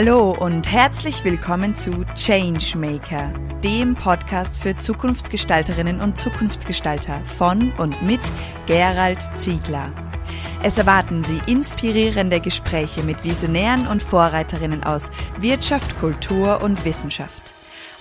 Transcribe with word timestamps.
Hallo 0.00 0.30
und 0.30 0.70
herzlich 0.70 1.24
willkommen 1.24 1.74
zu 1.74 1.90
Changemaker, 2.14 3.32
dem 3.64 3.96
Podcast 3.96 4.62
für 4.62 4.78
Zukunftsgestalterinnen 4.78 6.00
und 6.00 6.16
Zukunftsgestalter 6.16 7.20
von 7.24 7.72
und 7.78 8.00
mit 8.00 8.20
Gerald 8.66 9.18
Ziegler. 9.34 9.90
Es 10.62 10.78
erwarten 10.78 11.24
Sie 11.24 11.40
inspirierende 11.50 12.38
Gespräche 12.38 13.02
mit 13.02 13.24
Visionären 13.24 13.88
und 13.88 14.00
Vorreiterinnen 14.00 14.84
aus 14.84 15.10
Wirtschaft, 15.40 15.98
Kultur 15.98 16.60
und 16.62 16.84
Wissenschaft. 16.84 17.54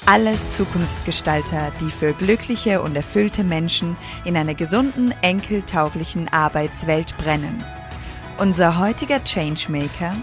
Alles 0.05 0.51
Zukunftsgestalter, 0.51 1.71
die 1.81 1.89
für 1.89 2.13
glückliche 2.13 2.79
und 2.79 2.95
erfüllte 2.95 3.43
Menschen 3.43 3.97
in 4.23 4.37
einer 4.37 4.53
gesunden, 4.53 5.15
enkeltauglichen 5.23 6.29
Arbeitswelt 6.29 7.17
brennen. 7.17 7.65
Unser 8.37 8.77
heutiger 8.77 9.23
Changemaker 9.23 10.13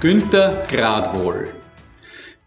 Günter 0.00 0.62
Gradwohl. 0.70 1.48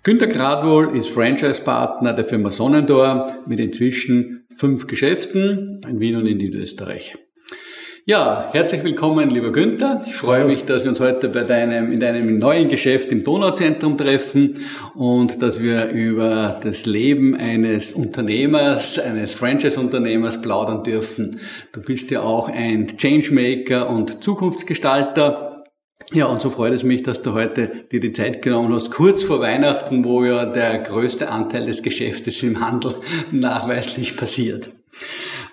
Günter 0.04 0.28
Gradwohl 0.28 0.96
ist 0.96 1.10
Franchise-Partner 1.10 2.14
der 2.14 2.24
Firma 2.24 2.50
Sonnendor 2.50 3.36
mit 3.46 3.60
inzwischen 3.60 4.46
fünf 4.56 4.88
Geschäften 4.88 5.82
in 5.86 6.00
Wien 6.00 6.16
und 6.16 6.28
in 6.28 6.38
Niederösterreich. 6.38 7.18
Ja, 8.06 8.50
herzlich 8.54 8.86
willkommen, 8.86 9.30
lieber 9.30 9.52
Günther. 9.52 10.02
Ich 10.08 10.16
freue 10.16 10.46
mich, 10.46 10.64
dass 10.64 10.86
wir 10.86 10.92
uns 10.92 11.02
heute 11.02 11.28
bei 11.28 11.42
deinem, 11.42 11.92
in 11.92 12.00
deinem 12.00 12.40
neuen 12.40 12.70
Geschäft 12.70 13.12
im 13.12 13.22
Donauzentrum 13.22 13.98
treffen 13.98 14.56
und 14.96 15.42
dass 15.42 15.62
wir 15.62 15.90
über 15.90 16.58
das 16.64 16.86
Leben 16.86 17.36
eines 17.36 17.92
Unternehmers, 17.92 18.98
eines 18.98 19.34
Franchise-Unternehmers 19.34 20.42
plaudern 20.42 20.84
dürfen. 20.84 21.42
Du 21.74 21.82
bist 21.82 22.12
ja 22.12 22.22
auch 22.22 22.48
ein 22.48 22.96
Changemaker 22.96 23.90
und 23.90 24.24
Zukunftsgestalter. 24.24 25.51
Ja, 26.14 26.26
und 26.26 26.42
so 26.42 26.50
freut 26.50 26.74
es 26.74 26.84
mich, 26.84 27.04
dass 27.04 27.22
du 27.22 27.32
heute 27.32 27.86
dir 27.90 28.02
die 28.02 28.12
Zeit 28.12 28.42
genommen 28.42 28.74
hast, 28.74 28.92
kurz 28.92 29.24
vor 29.24 29.40
Weihnachten, 29.40 30.04
wo 30.04 30.26
ja 30.26 30.44
der 30.46 30.80
größte 30.80 31.30
Anteil 31.30 31.66
des 31.66 31.84
Geschäftes 31.84 32.44
im 32.44 32.60
Handel 32.60 32.96
nachweislich 33.32 34.18
passiert. 34.18 34.72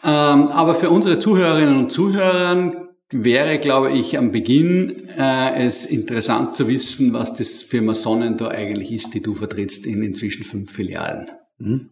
Ähm, 0.02 0.48
aber 0.48 0.74
für 0.74 0.90
unsere 0.90 1.20
Zuhörerinnen 1.20 1.78
und 1.78 1.92
Zuhörer 1.92 2.88
wäre, 3.12 3.58
glaube 3.60 3.92
ich, 3.92 4.18
am 4.18 4.32
Beginn 4.32 5.08
äh, 5.16 5.64
es 5.64 5.86
interessant 5.86 6.56
zu 6.56 6.66
wissen, 6.66 7.12
was 7.12 7.34
das 7.34 7.62
Firma 7.62 7.94
Sonnentor 7.94 8.50
eigentlich 8.50 8.90
ist, 8.90 9.14
die 9.14 9.22
du 9.22 9.34
vertrittst 9.34 9.86
in 9.86 10.02
inzwischen 10.02 10.42
fünf 10.42 10.72
Filialen. 10.72 11.28
Mhm. 11.58 11.90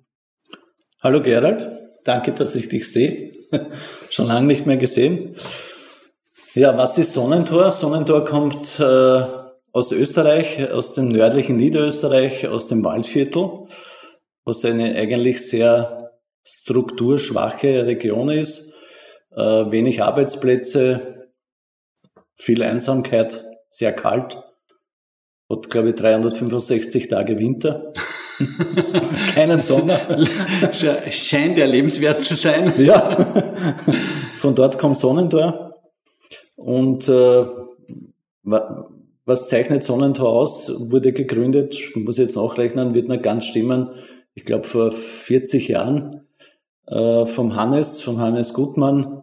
Hallo 1.01 1.23
Gerald, 1.23 1.69
danke, 2.05 2.33
dass 2.33 2.57
ich 2.57 2.69
dich 2.69 2.91
sehe. 2.91 3.31
Schon 4.11 4.27
lange 4.27 4.49
nicht 4.49 4.67
mehr 4.67 4.77
gesehen. 4.77 5.37
Ja, 6.57 6.79
was 6.79 6.97
ist 6.97 7.13
Sonnentor? 7.13 7.71
Sonnentor 7.71 8.25
kommt 8.25 8.81
äh, 8.81 9.25
aus 9.73 9.93
Österreich, 9.93 10.73
aus 10.73 10.95
dem 10.95 11.09
nördlichen 11.09 11.57
Niederösterreich, 11.57 12.49
aus 12.49 12.67
dem 12.67 12.83
Waldviertel, 12.83 13.67
was 14.47 14.65
eine 14.65 14.95
eigentlich 14.95 15.47
sehr 15.47 16.13
strukturschwache 16.43 17.85
Region 17.85 18.31
ist, 18.31 18.73
äh, 19.33 19.71
wenig 19.71 20.03
Arbeitsplätze, 20.03 21.29
viel 22.35 22.63
Einsamkeit, 22.63 23.45
sehr 23.69 23.93
kalt, 23.93 24.39
hat 25.51 25.69
glaube 25.69 25.91
ich 25.91 25.97
365 25.97 27.09
Tage 27.09 27.39
Winter. 27.39 27.93
Keinen 29.35 29.61
Sommer. 29.61 30.01
Scheint 30.73 31.59
ja 31.59 31.67
lebenswert 31.67 32.25
zu 32.25 32.35
sein. 32.35 32.73
ja. 32.79 33.45
Von 34.39 34.55
dort 34.55 34.79
kommt 34.79 34.97
Sonnentor. 34.97 35.76
Und 36.67 37.09
äh, 37.09 37.45
was 39.25 39.49
zeichnet 39.49 39.85
Sonnentor 39.85 40.31
aus? 40.31 40.91
Wurde 40.91 41.13
gegründet, 41.13 41.93
muss 41.95 42.19
jetzt 42.19 42.35
nachrechnen, 42.35 42.93
wird 42.93 43.07
noch 43.07 43.23
ganz 43.23 43.45
stimmen, 43.45 43.91
ich 44.35 44.43
glaube 44.43 44.65
vor 44.65 44.91
40 44.91 45.69
Jahren 45.69 46.27
äh, 46.89 47.25
vom 47.25 47.55
Hannes, 47.55 48.03
vom 48.03 48.19
Hannes 48.19 48.53
Gutmann. 48.53 49.23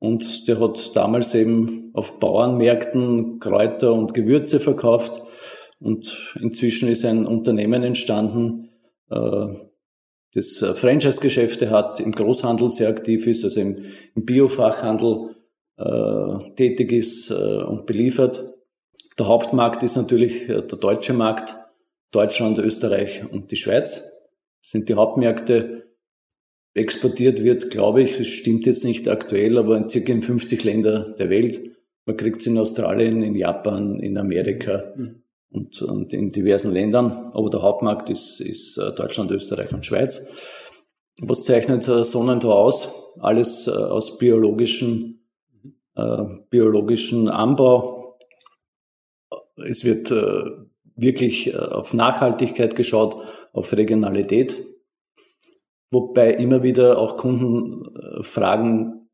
Und 0.00 0.48
der 0.48 0.58
hat 0.58 0.96
damals 0.96 1.32
eben 1.36 1.92
auf 1.94 2.18
Bauernmärkten 2.18 3.38
Kräuter 3.38 3.92
und 3.92 4.12
Gewürze 4.12 4.58
verkauft. 4.58 5.22
Und 5.78 6.34
inzwischen 6.40 6.88
ist 6.88 7.04
ein 7.04 7.24
Unternehmen 7.24 7.84
entstanden, 7.84 8.70
äh, 9.12 9.46
das 10.34 10.58
Franchise-Geschäfte 10.74 11.70
hat, 11.70 12.00
im 12.00 12.10
Großhandel 12.10 12.68
sehr 12.68 12.88
aktiv 12.88 13.28
ist, 13.28 13.44
also 13.44 13.60
im, 13.60 13.76
im 14.16 14.24
Biofachhandel 14.24 15.36
äh, 15.76 16.54
tätig 16.56 16.92
ist 16.92 17.30
äh, 17.30 17.34
und 17.34 17.86
beliefert. 17.86 18.44
Der 19.18 19.26
Hauptmarkt 19.26 19.82
ist 19.82 19.96
natürlich 19.96 20.48
äh, 20.48 20.62
der 20.62 20.78
deutsche 20.78 21.12
Markt, 21.12 21.56
Deutschland, 22.12 22.58
Österreich 22.58 23.22
und 23.30 23.50
die 23.50 23.56
Schweiz 23.56 24.10
sind 24.60 24.88
die 24.88 24.94
Hauptmärkte 24.94 25.84
exportiert 26.74 27.42
wird, 27.42 27.70
glaube 27.70 28.02
ich, 28.02 28.18
es 28.18 28.28
stimmt 28.28 28.66
jetzt 28.66 28.84
nicht 28.84 29.08
aktuell, 29.08 29.58
aber 29.58 29.76
in 29.76 29.88
circa 29.88 30.12
in 30.12 30.22
50 30.22 30.64
Länder 30.64 31.14
der 31.18 31.30
Welt. 31.30 31.60
Man 32.06 32.16
kriegt 32.16 32.38
es 32.38 32.46
in 32.46 32.58
Australien, 32.58 33.22
in 33.22 33.36
Japan, 33.36 34.00
in 34.00 34.18
Amerika 34.18 34.92
mhm. 34.96 35.22
und, 35.50 35.80
und 35.82 36.12
in 36.12 36.32
diversen 36.32 36.72
Ländern. 36.72 37.12
Aber 37.32 37.48
der 37.48 37.62
Hauptmarkt 37.62 38.10
ist, 38.10 38.40
ist 38.40 38.76
äh, 38.76 38.92
Deutschland, 38.94 39.30
Österreich 39.30 39.72
und 39.72 39.86
Schweiz. 39.86 40.28
Was 41.20 41.44
zeichnet 41.44 41.86
äh, 41.88 42.04
Sonnentor 42.04 42.56
aus? 42.56 42.88
Alles 43.20 43.68
aus 43.68 44.18
biologischen, 44.18 45.23
äh, 45.96 46.24
biologischen 46.50 47.28
Anbau. 47.28 48.18
Es 49.56 49.84
wird 49.84 50.10
äh, 50.10 50.50
wirklich 50.96 51.52
äh, 51.52 51.56
auf 51.56 51.94
Nachhaltigkeit 51.94 52.76
geschaut, 52.76 53.16
auf 53.52 53.72
Regionalität. 53.72 54.64
Wobei 55.90 56.34
immer 56.34 56.62
wieder 56.62 56.98
auch 56.98 57.16
Kunden 57.16 57.94
äh, 57.96 58.22
fragen, 58.22 59.08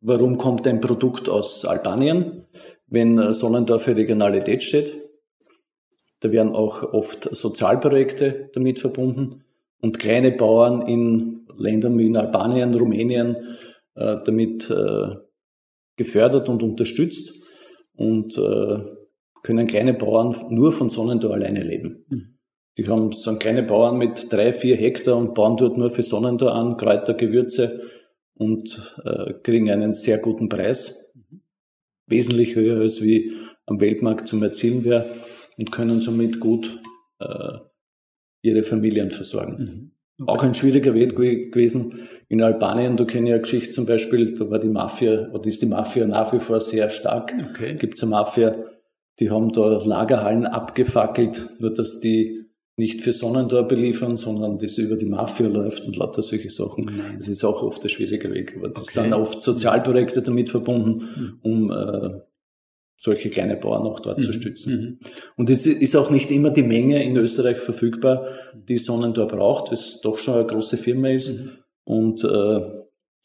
warum 0.00 0.38
kommt 0.38 0.66
ein 0.66 0.80
Produkt 0.80 1.28
aus 1.28 1.64
Albanien, 1.64 2.46
wenn 2.86 3.18
äh, 3.18 3.34
Sonnendorf 3.34 3.82
für 3.82 3.96
Regionalität 3.96 4.62
steht. 4.62 4.92
Da 6.20 6.30
werden 6.30 6.54
auch 6.54 6.82
oft 6.92 7.34
Sozialprojekte 7.34 8.50
damit 8.52 8.78
verbunden 8.78 9.44
und 9.80 9.98
kleine 9.98 10.30
Bauern 10.32 10.82
in 10.82 11.48
Ländern 11.56 11.98
wie 11.98 12.06
in 12.06 12.16
Albanien, 12.16 12.74
Rumänien 12.74 13.36
damit 13.94 14.72
gefördert 16.00 16.48
und 16.48 16.62
unterstützt 16.62 17.34
und 17.94 18.34
können 19.42 19.66
kleine 19.66 19.94
Bauern 19.94 20.34
nur 20.48 20.72
von 20.72 20.88
Sonnendor 20.88 21.34
alleine 21.34 21.62
leben. 21.62 22.04
Mhm. 22.08 22.38
Die 22.78 22.88
haben 22.88 23.12
so 23.12 23.36
kleine 23.36 23.62
Bauern 23.62 23.98
mit 23.98 24.32
drei, 24.32 24.54
vier 24.54 24.76
Hektar 24.76 25.16
und 25.16 25.34
bauen 25.34 25.58
dort 25.58 25.76
nur 25.76 25.90
für 25.90 26.02
Sonnentor 26.02 26.54
an, 26.54 26.76
Kräuter, 26.78 27.14
Gewürze 27.14 27.82
und 28.34 28.94
äh, 29.04 29.34
kriegen 29.42 29.70
einen 29.70 29.92
sehr 29.92 30.18
guten 30.18 30.48
Preis. 30.48 31.12
Wesentlich 32.06 32.54
höher 32.54 32.80
als 32.80 33.02
wie 33.02 33.32
am 33.66 33.80
Weltmarkt 33.80 34.26
zum 34.28 34.42
Erzielen 34.42 34.84
wäre 34.84 35.14
und 35.58 35.70
können 35.70 36.00
somit 36.00 36.40
gut 36.40 36.80
äh, 37.18 37.58
ihre 38.42 38.62
Familien 38.62 39.10
versorgen. 39.10 39.58
Mhm. 39.58 39.92
Auch 40.26 40.42
ein 40.42 40.54
schwieriger 40.54 40.94
Weg 40.94 41.16
gewesen. 41.16 42.08
In 42.28 42.42
Albanien, 42.42 42.96
kenne 43.06 43.28
ich 43.28 43.32
eine 43.32 43.42
Geschichte 43.42 43.70
zum 43.70 43.86
Beispiel, 43.86 44.34
da 44.34 44.50
war 44.50 44.58
die 44.58 44.68
Mafia, 44.68 45.30
oder 45.32 45.46
ist 45.46 45.62
die 45.62 45.66
Mafia 45.66 46.06
nach 46.06 46.32
wie 46.32 46.38
vor 46.38 46.60
sehr 46.60 46.90
stark. 46.90 47.34
Okay. 47.50 47.74
Gibt 47.74 47.96
es 47.96 48.02
eine 48.02 48.10
Mafia, 48.10 48.56
die 49.18 49.30
haben 49.30 49.52
da 49.52 49.78
Lagerhallen 49.84 50.46
abgefackelt, 50.46 51.46
nur 51.58 51.72
dass 51.72 52.00
die 52.00 52.40
nicht 52.76 53.02
für 53.02 53.12
Sonnentor 53.12 53.64
beliefern, 53.64 54.16
sondern 54.16 54.58
das 54.58 54.78
über 54.78 54.96
die 54.96 55.06
Mafia 55.06 55.48
läuft 55.48 55.84
und 55.84 55.96
lauter 55.96 56.22
solche 56.22 56.50
Sachen. 56.50 56.86
Nein. 56.86 57.16
Das 57.16 57.28
ist 57.28 57.44
auch 57.44 57.62
oft 57.62 57.82
ein 57.84 57.90
schwieriger 57.90 58.32
Weg. 58.32 58.56
Aber 58.56 58.68
das 58.68 58.84
okay. 58.84 59.02
sind 59.02 59.12
oft 59.12 59.42
Sozialprojekte 59.42 60.22
damit 60.22 60.48
verbunden, 60.48 61.04
mhm. 61.14 61.38
um 61.42 61.70
äh, 61.70 62.20
solche 63.00 63.30
kleine 63.30 63.56
Bauern 63.56 63.86
auch 63.86 63.98
dort 64.00 64.18
mhm. 64.18 64.22
zu 64.22 64.32
stützen. 64.32 64.72
Mhm. 64.72 64.98
Und 65.36 65.50
es 65.50 65.66
ist 65.66 65.96
auch 65.96 66.10
nicht 66.10 66.30
immer 66.30 66.50
die 66.50 66.62
Menge 66.62 67.02
in 67.02 67.16
Österreich 67.16 67.58
verfügbar, 67.58 68.26
die 68.54 68.76
Sonnentor 68.76 69.26
braucht, 69.26 69.72
was 69.72 70.00
doch 70.02 70.18
schon 70.18 70.34
eine 70.34 70.46
große 70.46 70.76
Firma 70.76 71.08
ist. 71.08 71.30
Mhm. 71.30 71.50
Und 71.84 72.24
äh, 72.24 72.60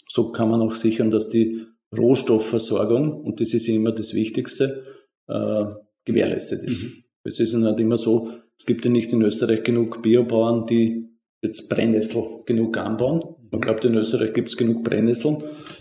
so 0.08 0.32
kann 0.32 0.50
man 0.50 0.62
auch 0.62 0.74
sichern, 0.74 1.12
dass 1.12 1.30
die 1.30 1.66
Rohstoffversorgung, 1.96 3.22
und 3.22 3.42
das 3.42 3.54
ist 3.54 3.68
immer 3.68 3.92
das 3.92 4.14
Wichtigste, 4.14 4.84
äh, 5.28 5.66
gewährleistet 6.06 6.64
ist. 6.64 6.84
Mhm. 6.84 7.04
Es 7.26 7.40
ist 7.40 7.54
nicht 7.54 7.80
immer 7.80 7.98
so, 7.98 8.30
es 8.58 8.66
gibt 8.66 8.86
ja 8.86 8.92
nicht 8.92 9.12
in 9.12 9.22
Österreich 9.24 9.64
genug 9.64 10.02
Biobauern, 10.02 10.66
die 10.68 11.10
jetzt 11.42 11.70
Brennnessel 11.70 12.24
genug 12.46 12.78
anbauen. 12.78 13.35
Man 13.52 13.62
glaubt, 13.62 13.86
in 13.86 13.96
Österreich 13.96 14.34
gibt 14.34 14.50
es 14.50 14.58
genug 14.58 14.84
Brennnesseln, 14.84 15.38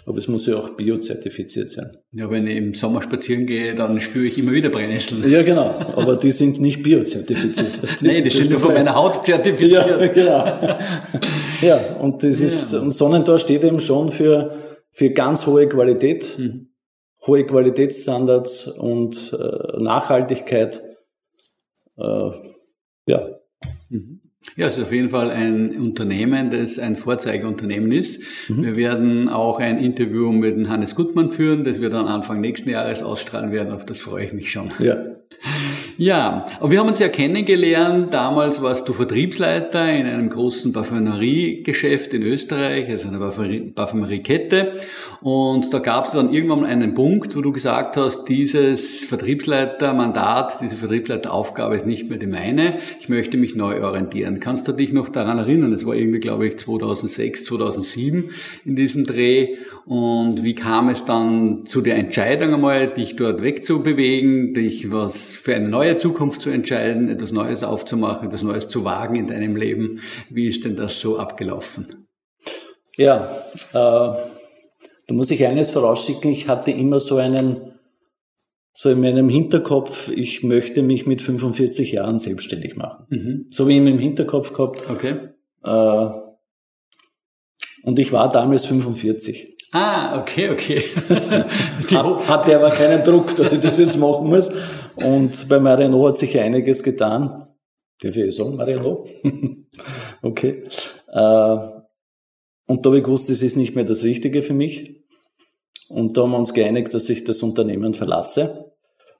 aber 0.06 0.18
es 0.18 0.28
muss 0.28 0.46
ja 0.46 0.56
auch 0.56 0.70
biozertifiziert 0.70 1.70
sein. 1.70 1.90
Ja, 2.12 2.30
wenn 2.30 2.46
ich 2.46 2.56
im 2.56 2.74
Sommer 2.74 3.02
spazieren 3.02 3.46
gehe, 3.46 3.74
dann 3.74 4.00
spüre 4.00 4.26
ich 4.26 4.38
immer 4.38 4.52
wieder 4.52 4.68
Brennnesseln. 4.70 5.28
Ja, 5.30 5.42
genau, 5.42 5.74
aber 5.96 6.16
die 6.16 6.32
sind 6.32 6.60
nicht 6.60 6.82
biozertifiziert. 6.82 7.72
Das 7.82 8.02
Nein, 8.02 8.22
die 8.22 8.30
sind 8.30 8.50
nur 8.50 8.60
von 8.60 8.74
meiner 8.74 8.94
Haut 8.94 9.24
zertifiziert. 9.24 9.72
Ja, 9.72 10.06
genau. 10.06 10.78
ja, 11.60 11.96
und 11.96 12.22
das 12.22 12.40
ja. 12.40 12.46
ist, 12.46 12.74
und 12.74 12.92
Sonnentor 12.92 13.38
steht 13.38 13.64
eben 13.64 13.80
schon 13.80 14.10
für, 14.10 14.54
für 14.90 15.10
ganz 15.10 15.46
hohe 15.46 15.68
Qualität, 15.68 16.36
mhm. 16.38 16.68
hohe 17.26 17.44
Qualitätsstandards 17.44 18.68
und 18.68 19.32
äh, 19.32 19.82
Nachhaltigkeit 19.82 20.82
äh, 21.98 22.30
ja. 23.06 23.28
Ja, 24.56 24.68
es 24.68 24.76
ist 24.76 24.84
auf 24.84 24.92
jeden 24.92 25.10
Fall 25.10 25.30
ein 25.30 25.76
Unternehmen, 25.78 26.50
das 26.50 26.78
ein 26.78 26.96
Vorzeigeunternehmen 26.96 27.90
ist. 27.90 28.22
Mhm. 28.48 28.62
Wir 28.62 28.76
werden 28.76 29.28
auch 29.28 29.58
ein 29.58 29.78
Interview 29.78 30.30
mit 30.32 30.68
Hannes 30.68 30.94
Gutmann 30.94 31.30
führen, 31.30 31.64
das 31.64 31.80
wir 31.80 31.90
dann 31.90 32.06
Anfang 32.06 32.40
nächsten 32.40 32.70
Jahres 32.70 33.02
ausstrahlen 33.02 33.52
werden. 33.52 33.72
Auf 33.72 33.84
das 33.84 34.00
freue 34.00 34.26
ich 34.26 34.32
mich 34.32 34.50
schon. 34.52 34.70
Ja. 34.78 34.96
Ja, 35.96 36.44
aber 36.58 36.72
wir 36.72 36.80
haben 36.80 36.88
uns 36.88 36.98
ja 36.98 37.08
kennengelernt. 37.08 38.12
Damals 38.12 38.60
warst 38.60 38.88
du 38.88 38.92
Vertriebsleiter 38.92 39.92
in 39.92 40.06
einem 40.06 40.28
großen 40.28 40.72
Parfümeriegeschäft 40.72 42.12
in 42.14 42.22
Österreich, 42.22 42.88
also 42.88 43.06
eine 43.08 43.20
Parfümeriekette. 43.72 44.72
Und 45.20 45.72
da 45.72 45.78
gab 45.78 46.06
es 46.06 46.10
dann 46.10 46.32
irgendwann 46.32 46.64
einen 46.64 46.94
Punkt, 46.94 47.36
wo 47.36 47.42
du 47.42 47.52
gesagt 47.52 47.96
hast, 47.96 48.24
dieses 48.24 49.04
Vertriebsleitermandat, 49.04 50.60
diese 50.62 50.74
Vertriebsleiteraufgabe 50.74 51.76
ist 51.76 51.86
nicht 51.86 52.10
mehr 52.10 52.18
die 52.18 52.26
meine. 52.26 52.74
Ich 52.98 53.08
möchte 53.08 53.36
mich 53.36 53.54
neu 53.54 53.84
orientieren. 53.84 54.40
Kannst 54.40 54.66
du 54.66 54.72
dich 54.72 54.92
noch 54.92 55.08
daran 55.08 55.38
erinnern? 55.38 55.72
Es 55.72 55.86
war 55.86 55.94
irgendwie, 55.94 56.18
glaube 56.18 56.48
ich, 56.48 56.58
2006, 56.58 57.44
2007 57.44 58.30
in 58.64 58.74
diesem 58.74 59.04
Dreh. 59.04 59.54
Und 59.86 60.42
wie 60.42 60.56
kam 60.56 60.88
es 60.88 61.04
dann 61.04 61.66
zu 61.66 61.82
der 61.82 61.96
Entscheidung 61.96 62.54
einmal, 62.54 62.88
dich 62.88 63.14
dort 63.14 63.42
wegzubewegen, 63.42 64.54
dich 64.54 64.90
was 64.90 65.34
für 65.34 65.54
eine 65.54 65.68
neue 65.68 65.83
Zukunft 65.92 66.42
zu 66.42 66.50
entscheiden, 66.50 67.08
etwas 67.08 67.32
Neues 67.32 67.62
aufzumachen, 67.62 68.28
etwas 68.28 68.42
Neues 68.42 68.68
zu 68.68 68.84
wagen 68.84 69.16
in 69.16 69.26
deinem 69.26 69.56
Leben. 69.56 70.00
Wie 70.30 70.48
ist 70.48 70.64
denn 70.64 70.76
das 70.76 71.00
so 71.00 71.18
abgelaufen? 71.18 72.06
Ja, 72.96 73.28
äh, 73.72 74.14
da 75.06 75.14
muss 75.14 75.30
ich 75.30 75.44
eines 75.46 75.70
vorausschicken. 75.70 76.30
Ich 76.30 76.48
hatte 76.48 76.70
immer 76.70 77.00
so 77.00 77.16
einen, 77.16 77.60
so 78.72 78.90
in 78.90 79.00
meinem 79.00 79.28
Hinterkopf, 79.28 80.08
ich 80.08 80.42
möchte 80.42 80.82
mich 80.82 81.06
mit 81.06 81.20
45 81.20 81.92
Jahren 81.92 82.18
selbstständig 82.18 82.76
machen. 82.76 83.06
Mhm. 83.10 83.46
So 83.48 83.68
wie 83.68 83.78
ich 83.78 83.86
im 83.86 83.98
Hinterkopf 83.98 84.52
gehabt. 84.52 84.88
Okay. 84.88 85.28
Äh, 85.62 86.08
und 87.82 87.98
ich 87.98 88.12
war 88.12 88.30
damals 88.30 88.64
45. 88.66 89.54
Ah, 89.72 90.20
okay, 90.20 90.50
okay. 90.50 90.84
Hat, 91.08 92.28
hatte 92.28 92.56
aber 92.56 92.70
keinen 92.70 93.02
Druck, 93.02 93.34
dass 93.34 93.52
ich 93.52 93.58
das 93.58 93.76
jetzt 93.76 93.98
machen 93.98 94.28
muss. 94.28 94.52
Und 94.96 95.48
bei 95.48 95.58
Mariano 95.58 96.06
hat 96.06 96.16
sich 96.16 96.38
einiges 96.38 96.82
getan. 96.82 97.48
Darf 98.00 98.16
ich 98.16 98.34
sagen, 98.34 98.56
Mariano? 98.56 99.04
okay. 100.22 100.64
Äh, 101.08 101.56
und 102.66 102.84
da 102.84 102.86
habe 102.86 102.98
ich 102.98 103.04
gewusst, 103.04 103.30
das 103.30 103.42
ist 103.42 103.56
nicht 103.56 103.74
mehr 103.74 103.84
das 103.84 104.04
Richtige 104.04 104.42
für 104.42 104.54
mich. 104.54 105.04
Und 105.88 106.16
da 106.16 106.22
haben 106.22 106.30
wir 106.30 106.38
uns 106.38 106.54
geeinigt, 106.54 106.94
dass 106.94 107.08
ich 107.08 107.24
das 107.24 107.42
Unternehmen 107.42 107.94
verlasse. 107.94 108.72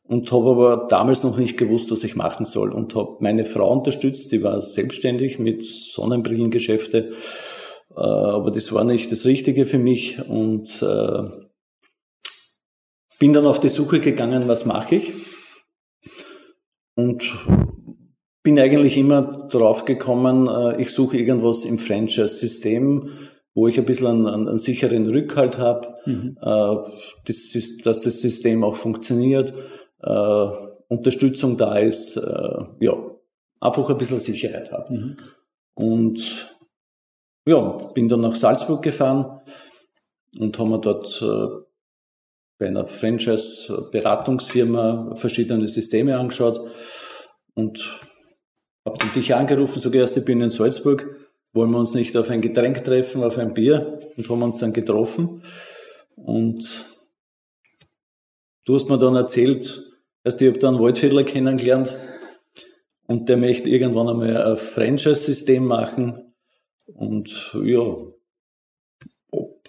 Und 0.07 0.31
habe 0.33 0.51
aber 0.51 0.87
damals 0.89 1.25
noch 1.25 1.39
nicht 1.39 1.57
gewusst, 1.57 1.91
was 1.91 2.05
ich 2.05 2.15
machen 2.15 2.45
soll. 2.45 2.73
Und 2.73 2.95
habe 2.95 3.17
meine 3.21 3.45
Frau 3.45 3.73
unterstützt, 3.73 4.33
die 4.33 4.43
war 4.43 4.61
selbstständig 4.61 5.39
mit 5.39 5.65
Sonnenbrillengeschäfte 5.65 7.13
äh, 7.97 8.01
aber 8.01 8.51
das 8.51 8.73
war 8.73 8.85
nicht 8.85 9.11
das 9.13 9.25
Richtige 9.25 9.65
für 9.65 9.79
mich 9.79 10.21
und 10.29 10.83
äh, 10.83 11.23
bin 13.19 13.33
dann 13.33 13.47
auf 13.47 13.61
die 13.61 13.69
Suche 13.69 14.01
gegangen, 14.01 14.49
was 14.49 14.67
mache 14.67 14.97
ich? 14.97 15.15
Und 16.95 17.37
bin 18.43 18.59
eigentlich 18.59 18.97
immer 18.97 19.23
drauf 19.51 19.85
gekommen, 19.85 20.49
äh, 20.49 20.81
ich 20.81 20.91
suche 20.91 21.17
irgendwas 21.17 21.65
im 21.65 21.79
Franchise-System, 21.79 23.11
wo 23.55 23.69
ich 23.69 23.79
ein 23.79 23.85
bisschen 23.85 24.07
einen, 24.09 24.27
einen, 24.27 24.49
einen 24.49 24.59
sicheren 24.59 25.09
Rückhalt 25.09 25.59
habe, 25.59 25.95
mhm. 26.07 26.37
das, 27.25 27.57
dass 27.85 28.01
das 28.01 28.21
System 28.21 28.65
auch 28.65 28.75
funktioniert, 28.75 29.55
Unterstützung 30.89 31.57
da 31.57 31.79
ist, 31.79 32.17
ja, 32.81 32.97
einfach 33.61 33.89
ein 33.89 33.97
bisschen 33.97 34.19
Sicherheit 34.19 34.73
habe. 34.73 34.93
Mhm. 34.93 35.17
Und 35.75 36.49
ja, 37.47 37.61
bin 37.95 38.09
dann 38.09 38.21
nach 38.21 38.35
Salzburg 38.35 38.83
gefahren 38.83 39.41
und 40.39 40.59
haben 40.59 40.71
mir 40.71 40.81
dort 40.81 41.21
äh, 41.23 41.47
bei 42.59 42.67
einer 42.69 42.85
Franchise-Beratungsfirma 42.85 45.15
verschiedene 45.17 45.67
Systeme 45.69 46.19
angeschaut 46.19 46.61
und 47.55 48.01
habe 48.85 48.99
dann 48.99 49.13
dich 49.13 49.35
angerufen, 49.35 49.81
so 49.81 49.91
erst, 49.91 50.17
ich 50.17 50.25
bin 50.25 50.41
in 50.41 50.51
Salzburg, 50.51 51.29
wollen 51.53 51.71
wir 51.71 51.79
uns 51.79 51.95
nicht 51.95 52.17
auf 52.17 52.31
ein 52.31 52.41
Getränk 52.41 52.85
treffen, 52.85 53.23
auf 53.23 53.39
ein 53.39 53.55
Bier? 53.55 53.99
Und 54.17 54.29
haben 54.29 54.43
uns 54.43 54.59
dann 54.59 54.73
getroffen. 54.73 55.43
Und 56.17 56.87
du 58.65 58.75
hast 58.75 58.89
mir 58.89 58.99
dann 58.99 59.17
erzählt, 59.17 59.83
dass 60.23 60.41
ich 60.41 60.49
habe 60.49 60.59
dann 60.59 60.81
Waldviertler 60.81 61.23
kennengelernt 61.23 61.97
und 63.07 63.29
der 63.29 63.37
möchte 63.37 63.69
irgendwann 63.69 64.09
einmal 64.09 64.37
ein 64.37 64.57
Franchise-System 64.57 65.65
machen. 65.65 66.35
Und 66.87 67.57
ja, 67.63 67.97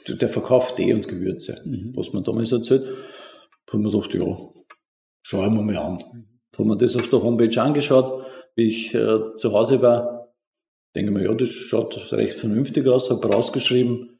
der 0.08 0.30
verkauft 0.30 0.78
Tee 0.78 0.94
und 0.94 1.08
Gewürze, 1.08 1.62
mhm. 1.66 1.96
was 1.96 2.14
man 2.14 2.24
damals 2.24 2.52
erzählt. 2.52 2.92
Haben 3.72 3.84
wir 3.84 3.92
gedacht, 3.92 4.14
ja, 4.14 4.38
schauen 5.24 5.56
wir 5.56 5.64
mal 5.64 5.78
an. 5.78 5.94
Mhm. 5.94 6.28
Haben 6.58 6.70
wir 6.70 6.78
das 6.78 6.96
auf 6.96 7.10
der 7.10 7.22
Homepage 7.22 7.62
angeschaut, 7.62 8.26
wie 8.56 8.68
ich 8.68 8.94
äh, 8.94 9.36
zu 9.36 9.54
Hause 9.54 9.82
war. 9.82 10.34
Denke 10.96 11.12
mir, 11.12 11.24
ja, 11.24 11.34
das 11.34 11.50
schaut 11.50 12.14
recht 12.14 12.36
vernünftig 12.36 12.88
aus, 12.88 13.10
habe 13.10 13.28
rausgeschrieben. 13.28 14.20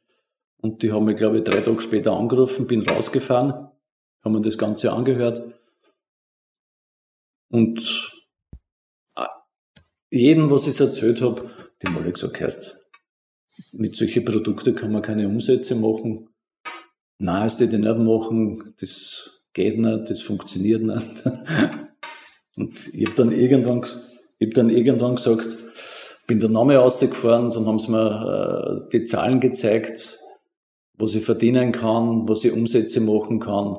Und 0.58 0.82
die 0.82 0.92
haben 0.92 1.04
mich, 1.04 1.16
glaube 1.16 1.38
ich, 1.38 1.44
drei 1.44 1.60
Tage 1.60 1.80
später 1.80 2.12
angerufen, 2.12 2.66
bin 2.66 2.86
rausgefahren, 2.86 3.52
haben 4.24 4.32
mir 4.32 4.40
das 4.42 4.58
Ganze 4.58 4.92
angehört. 4.92 5.42
Und 7.50 8.10
äh, 9.16 9.24
jedem, 10.10 10.50
was 10.50 10.66
ich 10.66 10.78
erzählt 10.78 11.22
habe, 11.22 11.50
dem 11.82 11.96
alle 11.96 12.12
gesagt, 12.12 12.40
hast, 12.40 12.85
mit 13.72 13.96
solchen 13.96 14.24
Produkten 14.24 14.74
kann 14.74 14.92
man 14.92 15.02
keine 15.02 15.28
Umsätze 15.28 15.74
machen. 15.74 16.28
Nein, 17.18 17.44
das 17.44 17.56
die 17.56 17.66
nicht 17.66 17.98
machen, 17.98 18.74
das 18.80 19.42
geht 19.52 19.78
nicht, 19.78 20.10
das 20.10 20.22
funktioniert 20.22 20.82
nicht. 20.82 21.26
Und 22.56 22.94
ich 22.94 23.06
habe 23.06 23.16
dann 23.16 23.32
hab 23.32 24.50
dann 24.54 24.70
irgendwann 24.70 25.16
gesagt, 25.16 25.58
bin 26.26 26.40
der 26.40 26.50
Name 26.50 26.76
rausgefahren, 26.76 27.50
dann 27.50 27.66
haben 27.66 27.78
sie 27.78 27.90
mir 27.90 28.80
äh, 28.84 28.88
die 28.92 29.04
Zahlen 29.04 29.40
gezeigt, 29.40 30.18
was 30.94 31.14
ich 31.14 31.24
verdienen 31.24 31.72
kann, 31.72 32.28
was 32.28 32.44
ich 32.44 32.52
Umsätze 32.52 33.00
machen 33.00 33.38
kann 33.38 33.76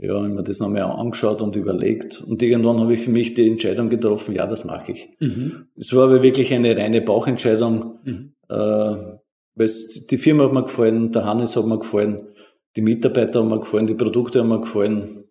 ja, 0.00 0.26
ich 0.26 0.32
mir 0.32 0.42
das 0.42 0.60
nochmal 0.60 0.82
angeschaut 0.82 1.40
und 1.40 1.56
überlegt. 1.56 2.20
Und 2.20 2.42
irgendwann 2.42 2.80
habe 2.80 2.94
ich 2.94 3.00
für 3.00 3.10
mich 3.10 3.34
die 3.34 3.48
Entscheidung 3.48 3.90
getroffen, 3.90 4.34
ja, 4.34 4.46
das 4.46 4.64
mache 4.64 4.92
ich. 4.92 5.08
Mhm. 5.20 5.68
Es 5.76 5.94
war 5.94 6.04
aber 6.04 6.22
wirklich 6.22 6.52
eine 6.52 6.76
reine 6.76 7.00
Bauchentscheidung. 7.00 7.98
Mhm. 8.04 8.34
Äh, 8.48 8.96
weil 9.56 9.70
die 10.10 10.18
Firma 10.18 10.44
hat 10.44 10.52
mir 10.52 10.62
gefallen, 10.62 11.12
der 11.12 11.24
Hannes 11.24 11.56
hat 11.56 11.66
mir 11.66 11.78
gefallen, 11.78 12.26
die 12.74 12.82
Mitarbeiter 12.82 13.40
haben 13.40 13.48
mir 13.48 13.60
gefallen, 13.60 13.86
die 13.86 13.94
Produkte 13.94 14.40
haben 14.40 14.48
mir 14.48 14.60
gefallen. 14.60 15.26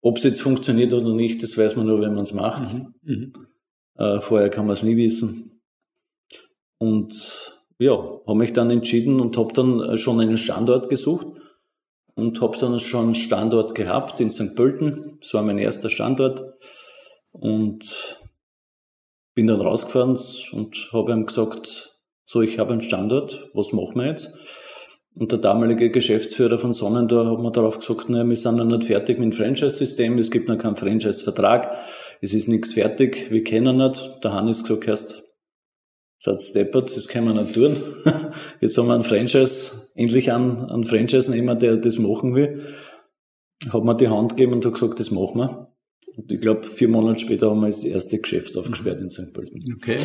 Ob 0.00 0.16
es 0.16 0.24
jetzt 0.24 0.40
funktioniert 0.40 0.94
oder 0.94 1.12
nicht, 1.12 1.42
das 1.42 1.58
weiß 1.58 1.76
man 1.76 1.86
nur, 1.86 2.00
wenn 2.00 2.14
man 2.14 2.22
es 2.22 2.34
macht. 2.34 2.72
Mhm. 2.72 2.94
mhm. 3.02 3.32
Äh, 3.96 4.20
vorher 4.20 4.48
kann 4.48 4.66
man 4.66 4.72
es 4.72 4.82
nie 4.82 4.96
wissen. 4.96 5.60
Und 6.78 7.62
ja, 7.78 7.92
habe 7.92 8.38
mich 8.38 8.52
dann 8.52 8.70
entschieden 8.70 9.20
und 9.20 9.36
habe 9.36 9.52
dann 9.52 9.98
schon 9.98 10.20
einen 10.20 10.38
Standort 10.38 10.88
gesucht 10.88 11.26
und 12.14 12.40
habe 12.40 12.56
dann 12.58 12.78
schon 12.78 13.04
einen 13.04 13.14
Standort 13.14 13.74
gehabt 13.74 14.20
in 14.20 14.30
St. 14.30 14.54
Pölten. 14.54 15.18
Das 15.20 15.34
war 15.34 15.42
mein 15.42 15.58
erster 15.58 15.90
Standort 15.90 16.42
und 17.32 18.18
bin 19.34 19.46
dann 19.46 19.60
rausgefahren 19.60 20.18
und 20.52 20.90
habe 20.92 21.12
ihm 21.12 21.26
gesagt, 21.26 22.00
so, 22.24 22.42
ich 22.42 22.58
habe 22.58 22.72
einen 22.72 22.82
Standort, 22.82 23.50
was 23.54 23.72
machen 23.72 23.96
wir 23.96 24.06
jetzt? 24.06 24.36
Und 25.14 25.30
der 25.30 25.38
damalige 25.38 25.90
Geschäftsführer 25.90 26.58
von 26.58 26.72
Sonnendor 26.72 27.30
hat 27.30 27.38
mir 27.38 27.52
darauf 27.52 27.78
gesagt, 27.78 28.08
naja, 28.08 28.26
wir 28.26 28.36
sind 28.36 28.56
noch 28.56 28.64
nicht 28.64 28.84
fertig 28.84 29.18
mit 29.18 29.32
dem 29.32 29.36
Franchise-System, 29.36 30.16
es 30.18 30.30
gibt 30.30 30.48
noch 30.48 30.56
keinen 30.56 30.76
Franchise-Vertrag, 30.76 31.76
es 32.22 32.32
ist 32.32 32.48
nichts 32.48 32.72
fertig, 32.72 33.30
wir 33.30 33.44
kennen 33.44 33.76
nicht. 33.76 34.24
Der 34.24 34.32
Hannes 34.32 34.62
gesagt, 34.62 34.88
erst 34.88 35.22
Satz 36.24 36.50
steppert, 36.50 36.96
das 36.96 37.08
können 37.08 37.34
wir 37.34 37.42
nicht 37.42 37.52
tun. 37.52 37.76
Jetzt 38.60 38.78
haben 38.78 38.86
wir 38.86 38.94
einen 38.94 39.02
Franchise, 39.02 39.88
endlich 39.96 40.30
einen, 40.30 40.70
einen 40.70 40.84
Franchise-Nehmer, 40.84 41.56
der 41.56 41.78
das 41.78 41.98
machen 41.98 42.36
will. 42.36 42.64
Hat 43.72 43.82
mir 43.82 43.96
die 43.96 44.06
Hand 44.06 44.30
gegeben 44.30 44.52
und 44.52 44.64
hat 44.64 44.74
gesagt, 44.74 45.00
das 45.00 45.10
machen 45.10 45.40
wir. 45.40 45.74
Und 46.16 46.30
ich 46.30 46.40
glaube, 46.40 46.62
vier 46.62 46.86
Monate 46.86 47.18
später 47.18 47.50
haben 47.50 47.58
wir 47.58 47.66
das 47.66 47.82
erste 47.82 48.20
Geschäft 48.20 48.56
aufgesperrt 48.56 49.00
in 49.00 49.10
St. 49.10 49.34
Pölten. 49.34 49.60
Okay. 49.74 49.96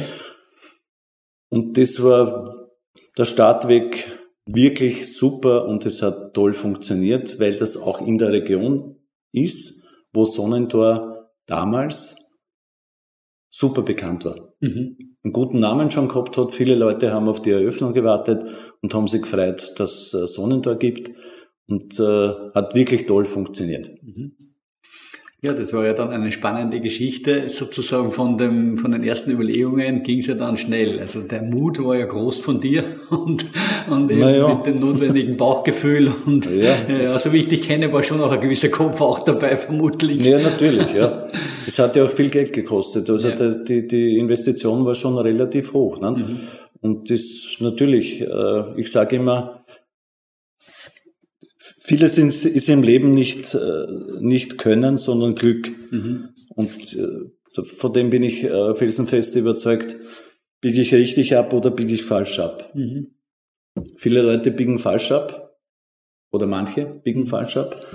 Und 1.50 1.78
das 1.78 2.02
war 2.02 2.68
der 3.16 3.26
Startweg 3.26 4.20
wirklich 4.48 5.16
super 5.16 5.66
und 5.66 5.86
es 5.86 6.02
hat 6.02 6.34
toll 6.34 6.54
funktioniert, 6.54 7.40
weil 7.40 7.54
das 7.54 7.78
auch 7.78 8.02
in 8.02 8.18
der 8.18 8.32
Region 8.32 8.96
ist, 9.34 9.88
wo 10.14 10.24
Sonnentor 10.26 11.32
damals 11.46 12.42
super 13.50 13.84
bekannt 13.84 14.26
war. 14.26 14.47
Mhm. 14.60 14.98
Einen 15.24 15.34
guten 15.34 15.60
Namen 15.60 15.92
schon 15.92 16.08
gehabt 16.08 16.38
hat. 16.38 16.52
Viele 16.52 16.76
Leute 16.76 17.12
haben 17.12 17.28
auf 17.28 17.42
die 17.42 17.52
Eröffnung 17.52 17.94
gewartet 17.94 18.44
und 18.82 18.94
haben 18.94 19.08
sich 19.08 19.22
gefreut, 19.22 19.74
dass 19.78 20.14
es 20.14 20.34
Sonnentor 20.34 20.78
gibt 20.78 21.12
und 21.68 22.00
äh, 22.00 22.34
hat 22.54 22.76
wirklich 22.76 23.06
toll 23.06 23.26
funktioniert. 23.26 23.90
Mhm. 24.02 24.36
Ja, 25.48 25.54
das 25.54 25.72
war 25.74 25.86
ja 25.86 25.94
dann 25.94 26.10
eine 26.10 26.32
spannende 26.32 26.80
Geschichte. 26.82 27.50
Sozusagen 27.50 28.12
von, 28.12 28.38
dem, 28.38 28.78
von 28.78 28.92
den 28.92 29.04
ersten 29.04 29.32
Überlegungen 29.32 30.04
ging 30.04 30.20
es 30.20 30.28
ja 30.28 30.34
dann 30.36 30.58
schnell. 30.58 31.00
Also 31.00 31.22
der 31.22 31.42
Mut 31.42 31.84
war 31.84 31.96
ja 31.96 32.06
groß 32.06 32.40
von 32.40 32.60
dir 32.60 32.84
und, 33.10 33.46
und 33.90 34.12
eben 34.12 34.20
Naja. 34.20 34.48
mit 34.50 34.66
dem 34.66 34.80
notwendigen 34.80 35.38
Bauchgefühl. 35.38 36.12
Und 36.26 36.46
Ja. 36.46 36.76
ja, 36.88 37.06
so 37.20 37.32
wie 37.32 37.38
ich 37.38 37.48
dich 37.48 37.62
kenne, 37.62 37.92
war 37.94 38.04
schon 38.04 38.22
auch 38.22 38.32
ein 38.32 38.42
gewisser 38.42 38.70
Kopf 38.70 39.00
auch 39.02 39.20
dabei, 39.20 39.56
vermutlich. 39.56 40.26
Ja, 40.26 40.40
natürlich, 40.40 40.94
ja. 40.94 41.28
Es 41.66 41.80
hat 41.80 41.96
ja 41.96 42.04
auch 42.06 42.10
viel 42.10 42.30
Geld 42.30 42.54
gekostet. 42.54 43.10
Also 43.10 43.30
Ja. 43.30 43.36
die, 43.52 43.88
die 43.88 44.18
Investition 44.18 44.86
war 44.86 44.94
schon 44.94 45.18
relativ 45.18 45.74
hoch. 45.74 46.00
Ne? 46.00 46.12
Mhm. 46.12 46.40
Und 46.82 47.10
das 47.10 47.56
natürlich, 47.60 48.22
äh, 48.22 48.64
ich 48.76 48.92
sage 48.92 49.16
immer, 49.16 49.57
vieles 51.88 52.18
ist, 52.18 52.46
ist 52.46 52.70
im 52.70 52.84
Leben 52.84 53.12
nicht, 53.12 53.54
äh, 53.56 53.86
nicht 54.20 54.58
Können, 54.58 54.98
sondern 54.98 55.36
Glück. 55.36 55.70
Mhm. 55.92 56.30
Und 56.50 56.96
äh, 56.96 57.64
von 57.64 57.94
dem 57.94 58.10
bin 58.10 58.24
ich 58.24 58.44
äh, 58.44 58.76
felsenfest 58.76 59.36
überzeugt, 59.38 59.96
biege 60.62 60.82
ich 60.82 60.94
richtig 60.94 61.36
ab 61.36 61.54
oder 61.54 61.72
biege 61.72 61.94
ich 61.94 62.04
falsch 62.04 62.40
ab. 62.40 62.72
Mhm. 62.76 63.16
Viele 63.96 64.22
Leute 64.22 64.52
biegen 64.52 64.78
falsch 64.80 65.12
ab 65.12 65.58
oder 66.32 66.46
manche 66.46 66.86
biegen 66.86 67.26
falsch 67.26 67.58
ab, 67.58 67.86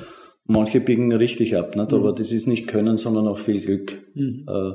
manche 0.44 0.80
biegen 0.80 1.12
richtig 1.12 1.56
ab. 1.56 1.76
Nicht? 1.76 1.92
Aber 1.92 2.12
das 2.12 2.32
ist 2.32 2.46
nicht 2.46 2.66
Können, 2.68 2.96
sondern 2.96 3.26
auch 3.28 3.38
viel 3.38 3.61
Glück. 3.61 4.00
Mhm. 4.14 4.46
Äh, 4.49 4.72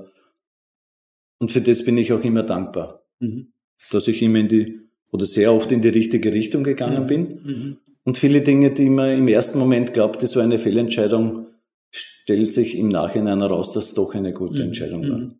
Und 1.39 1.51
für 1.51 1.61
das 1.61 1.83
bin 1.83 1.97
ich 1.97 2.13
auch 2.13 2.23
immer 2.23 2.43
dankbar, 2.43 3.03
Mhm. 3.19 3.53
dass 3.91 4.07
ich 4.07 4.21
immer 4.21 4.39
in 4.39 4.47
die 4.47 4.79
oder 5.11 5.25
sehr 5.25 5.51
oft 5.53 5.71
in 5.71 5.81
die 5.81 5.89
richtige 5.89 6.31
Richtung 6.31 6.63
gegangen 6.63 7.07
bin. 7.07 7.77
Mhm. 8.07 8.09
Und 8.09 8.17
viele 8.17 8.41
Dinge, 8.41 8.71
die 8.71 8.89
man 8.89 9.11
im 9.11 9.27
ersten 9.27 9.59
Moment 9.59 9.93
glaubt, 9.93 10.23
das 10.23 10.35
war 10.35 10.43
eine 10.43 10.59
Fehlentscheidung, 10.59 11.47
stellt 11.91 12.53
sich 12.53 12.77
im 12.77 12.87
Nachhinein 12.87 13.41
heraus, 13.41 13.73
dass 13.73 13.87
es 13.89 13.93
doch 13.93 14.15
eine 14.15 14.31
gute 14.33 14.63
Entscheidung 14.63 15.01
war. 15.09 15.17
Mhm. 15.17 15.35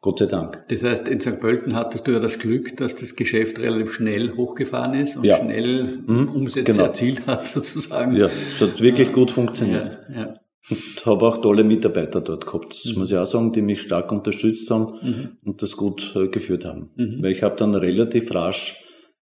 Gott 0.00 0.18
sei 0.18 0.26
Dank. 0.26 0.64
Das 0.68 0.82
heißt, 0.82 1.08
in 1.08 1.18
St. 1.20 1.40
Pölten 1.40 1.74
hattest 1.74 2.06
du 2.06 2.12
ja 2.12 2.20
das 2.20 2.38
Glück, 2.38 2.76
dass 2.76 2.94
das 2.94 3.16
Geschäft 3.16 3.58
relativ 3.58 3.90
schnell 3.92 4.36
hochgefahren 4.36 4.92
ist 4.94 5.16
und 5.16 5.24
Ja. 5.24 5.38
schnell 5.38 6.02
Mhm, 6.06 6.28
Umsätze 6.28 6.64
genau. 6.72 6.84
erzielt 6.84 7.26
hat, 7.26 7.46
sozusagen. 7.56 8.14
Ja, 8.14 8.26
es 8.52 8.60
hat 8.60 8.80
wirklich 8.82 9.12
gut 9.12 9.30
funktioniert. 9.30 9.98
ja, 10.14 10.20
ja. 10.20 10.40
Und 10.70 11.06
habe 11.06 11.26
auch 11.26 11.38
tolle 11.38 11.62
Mitarbeiter 11.64 12.20
dort 12.22 12.46
gehabt, 12.46 12.68
das 12.84 12.94
muss 12.96 13.10
ich 13.10 13.16
auch 13.18 13.26
sagen, 13.26 13.52
die 13.52 13.60
mich 13.62 13.82
stark 13.82 14.10
unterstützt 14.12 14.70
haben 14.70 15.36
und 15.44 15.60
das 15.62 15.76
gut 15.76 16.14
äh, 16.16 16.28
geführt 16.28 16.64
haben. 16.64 16.90
Mhm. 16.96 17.22
Weil 17.22 17.32
ich 17.32 17.42
habe 17.42 17.56
dann 17.56 17.74
relativ 17.74 18.34
rasch 18.34 18.82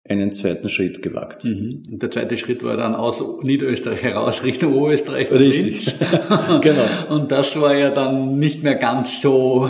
einen 0.09 0.31
zweiten 0.31 0.69
Schritt 0.69 1.01
gewagt. 1.01 1.43
Mhm. 1.43 1.83
Und 1.91 2.01
der 2.01 2.09
zweite 2.11 2.37
Schritt 2.37 2.63
war 2.63 2.77
dann 2.77 2.95
aus 2.95 3.23
Niederösterreich 3.43 4.03
heraus 4.03 4.43
Richtung 4.43 4.73
Oberösterreich. 4.75 5.31
Richtig. 5.31 5.93
Genau. 6.61 6.85
Und 7.09 7.31
das 7.31 7.59
war 7.59 7.75
ja 7.75 7.89
dann 7.91 8.39
nicht 8.39 8.63
mehr 8.63 8.75
ganz 8.75 9.21
so, 9.21 9.69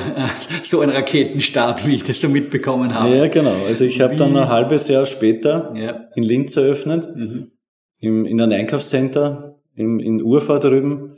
so 0.64 0.82
ein 0.82 0.90
Raketenstart, 0.90 1.86
wie 1.88 1.96
ich 1.96 2.04
das 2.04 2.22
so 2.22 2.30
mitbekommen 2.30 2.94
habe. 2.94 3.16
Ja, 3.16 3.28
genau. 3.28 3.56
Also 3.68 3.86
ich 3.86 4.00
habe 4.02 4.16
dann 4.16 4.36
ein 4.36 4.48
halbes 4.50 4.88
Jahr 4.88 5.06
später 5.06 5.74
Ja. 5.76 6.08
in 6.16 6.24
Linz 6.24 6.56
eröffnet, 6.56 7.08
Mhm. 7.16 7.52
im, 8.00 8.26
in 8.26 8.42
einem 8.42 8.52
Einkaufscenter 8.60 9.60
im, 9.76 10.00
in 10.00 10.22
Urfa 10.22 10.60
drüben. 10.60 11.18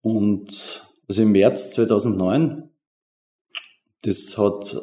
Und 0.00 0.82
also 1.08 1.22
im 1.22 1.32
März 1.32 1.72
2009, 1.72 2.64
das 4.02 4.36
hat 4.38 4.76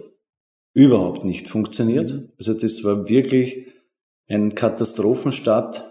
überhaupt 0.75 1.24
nicht 1.24 1.50
funktioniert. 1.50 2.13
Mhm. 2.13 2.29
Also 2.38 2.53
das 2.53 2.84
war 2.84 3.10
wirklich 3.10 3.65
ein 4.27 4.53
Katastrophenstart. 4.53 5.84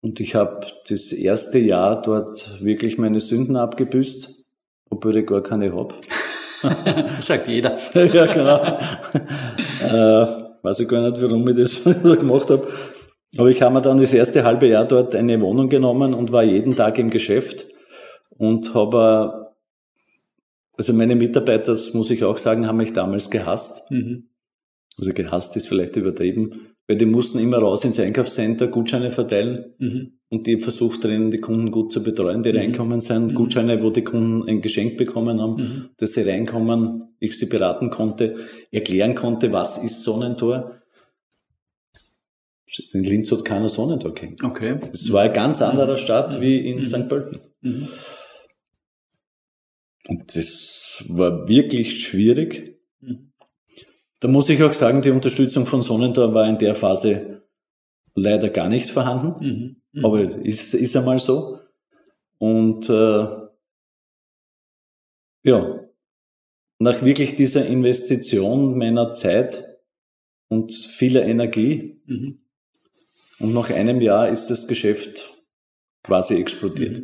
Und 0.00 0.20
ich 0.20 0.34
habe 0.36 0.60
das 0.88 1.12
erste 1.12 1.58
Jahr 1.58 2.00
dort 2.00 2.62
wirklich 2.64 2.96
meine 2.98 3.20
Sünden 3.20 3.56
abgebüßt, 3.56 4.30
obwohl 4.90 5.18
ich 5.18 5.26
gar 5.26 5.42
keine 5.42 5.74
hab. 5.74 5.92
Sagt 7.20 7.48
jeder. 7.48 7.78
ja, 7.94 8.32
genau. 8.32 8.78
äh, 9.82 10.48
weiß 10.62 10.80
ich 10.80 10.88
gar 10.88 11.10
nicht, 11.10 11.20
warum 11.20 11.46
ich 11.48 11.56
das 11.56 11.82
so 12.02 12.16
gemacht 12.16 12.48
habe. 12.50 12.66
Aber 13.36 13.48
ich 13.48 13.60
habe 13.60 13.74
mir 13.74 13.82
dann 13.82 13.98
das 13.98 14.12
erste 14.12 14.44
halbe 14.44 14.68
Jahr 14.68 14.86
dort 14.86 15.14
eine 15.14 15.40
Wohnung 15.40 15.68
genommen 15.68 16.14
und 16.14 16.32
war 16.32 16.44
jeden 16.44 16.76
Tag 16.76 16.98
im 16.98 17.10
Geschäft 17.10 17.66
und 18.38 18.74
habe, 18.74 19.47
also 20.78 20.94
meine 20.94 21.16
Mitarbeiter, 21.16 21.72
das 21.72 21.92
muss 21.92 22.10
ich 22.10 22.24
auch 22.24 22.38
sagen, 22.38 22.66
haben 22.66 22.78
mich 22.78 22.92
damals 22.94 23.30
gehasst. 23.30 23.90
Mhm. 23.90 24.28
Also 24.96 25.12
gehasst 25.12 25.54
ist 25.56 25.68
vielleicht 25.68 25.96
übertrieben, 25.96 26.72
weil 26.88 26.96
die 26.96 27.06
mussten 27.06 27.38
immer 27.38 27.58
raus 27.58 27.84
ins 27.84 28.00
Einkaufscenter, 28.00 28.68
Gutscheine 28.68 29.10
verteilen 29.10 29.74
Mhm. 29.78 30.12
und 30.30 30.46
die 30.46 30.54
haben 30.54 30.60
versucht 30.60 31.04
drinnen 31.04 31.30
die 31.30 31.38
Kunden 31.38 31.70
gut 31.70 31.92
zu 31.92 32.02
betreuen, 32.02 32.42
die 32.42 32.50
reinkommen 32.50 33.00
sind. 33.00 33.34
Gutscheine, 33.34 33.82
wo 33.82 33.90
die 33.90 34.02
Kunden 34.02 34.48
ein 34.48 34.60
Geschenk 34.62 34.96
bekommen 34.96 35.40
haben, 35.40 35.54
Mhm. 35.56 35.88
dass 35.98 36.14
sie 36.14 36.22
reinkommen, 36.22 37.14
ich 37.20 37.36
sie 37.38 37.46
beraten 37.46 37.90
konnte, 37.90 38.36
erklären 38.72 39.14
konnte, 39.14 39.52
was 39.52 39.82
ist 39.82 40.02
Sonnentor. 40.02 40.74
In 42.92 43.02
Linz 43.02 43.32
hat 43.32 43.44
keiner 43.44 43.68
Sonnentor 43.68 44.14
kennt. 44.14 44.44
Okay. 44.44 44.78
Es 44.92 45.12
war 45.12 45.22
ein 45.22 45.32
ganz 45.32 45.62
anderer 45.62 45.96
Stadt 45.96 46.40
wie 46.40 46.68
in 46.70 46.84
St. 46.84 47.08
Pölten. 47.08 47.40
Und 50.08 50.34
das 50.34 51.04
war 51.08 51.46
wirklich 51.48 52.02
schwierig. 52.06 52.80
Da 54.20 54.28
muss 54.28 54.48
ich 54.48 54.62
auch 54.62 54.72
sagen, 54.72 55.02
die 55.02 55.10
Unterstützung 55.10 55.66
von 55.66 55.82
Sonnentor 55.82 56.34
war 56.34 56.48
in 56.48 56.58
der 56.58 56.74
Phase 56.74 57.42
leider 58.14 58.48
gar 58.48 58.68
nicht 58.68 58.90
vorhanden. 58.90 59.46
Mhm. 59.46 59.76
Mhm. 59.92 60.04
Aber 60.04 60.20
ist, 60.20 60.74
ist 60.74 60.96
einmal 60.96 61.18
so. 61.18 61.60
Und 62.38 62.88
äh, 62.88 63.26
ja, 65.44 65.84
nach 66.78 67.02
wirklich 67.02 67.36
dieser 67.36 67.66
Investition 67.66 68.76
meiner 68.78 69.12
Zeit 69.12 69.64
und 70.48 70.74
vieler 70.74 71.24
Energie 71.24 72.00
Mhm. 72.06 72.40
und 73.38 73.52
nach 73.52 73.68
einem 73.68 74.00
Jahr 74.00 74.30
ist 74.30 74.48
das 74.48 74.66
Geschäft 74.66 75.37
quasi 76.08 76.34
explodiert. 76.36 77.00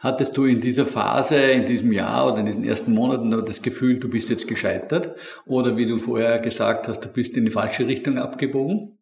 Hattest 0.00 0.36
du 0.36 0.44
in 0.44 0.60
dieser 0.60 0.84
Phase, 0.84 1.36
in 1.36 1.64
diesem 1.64 1.92
Jahr 1.92 2.26
oder 2.30 2.40
in 2.40 2.46
diesen 2.46 2.64
ersten 2.64 2.92
Monaten 2.92 3.30
das 3.46 3.62
Gefühl, 3.62 3.98
du 3.98 4.08
bist 4.10 4.28
jetzt 4.28 4.46
gescheitert? 4.48 5.16
Oder 5.46 5.76
wie 5.78 5.86
du 5.86 5.96
vorher 5.96 6.38
gesagt 6.40 6.88
hast, 6.88 7.00
du 7.04 7.08
bist 7.08 7.36
in 7.36 7.44
die 7.46 7.50
falsche 7.52 7.86
Richtung 7.86 8.18
abgebogen? 8.18 8.98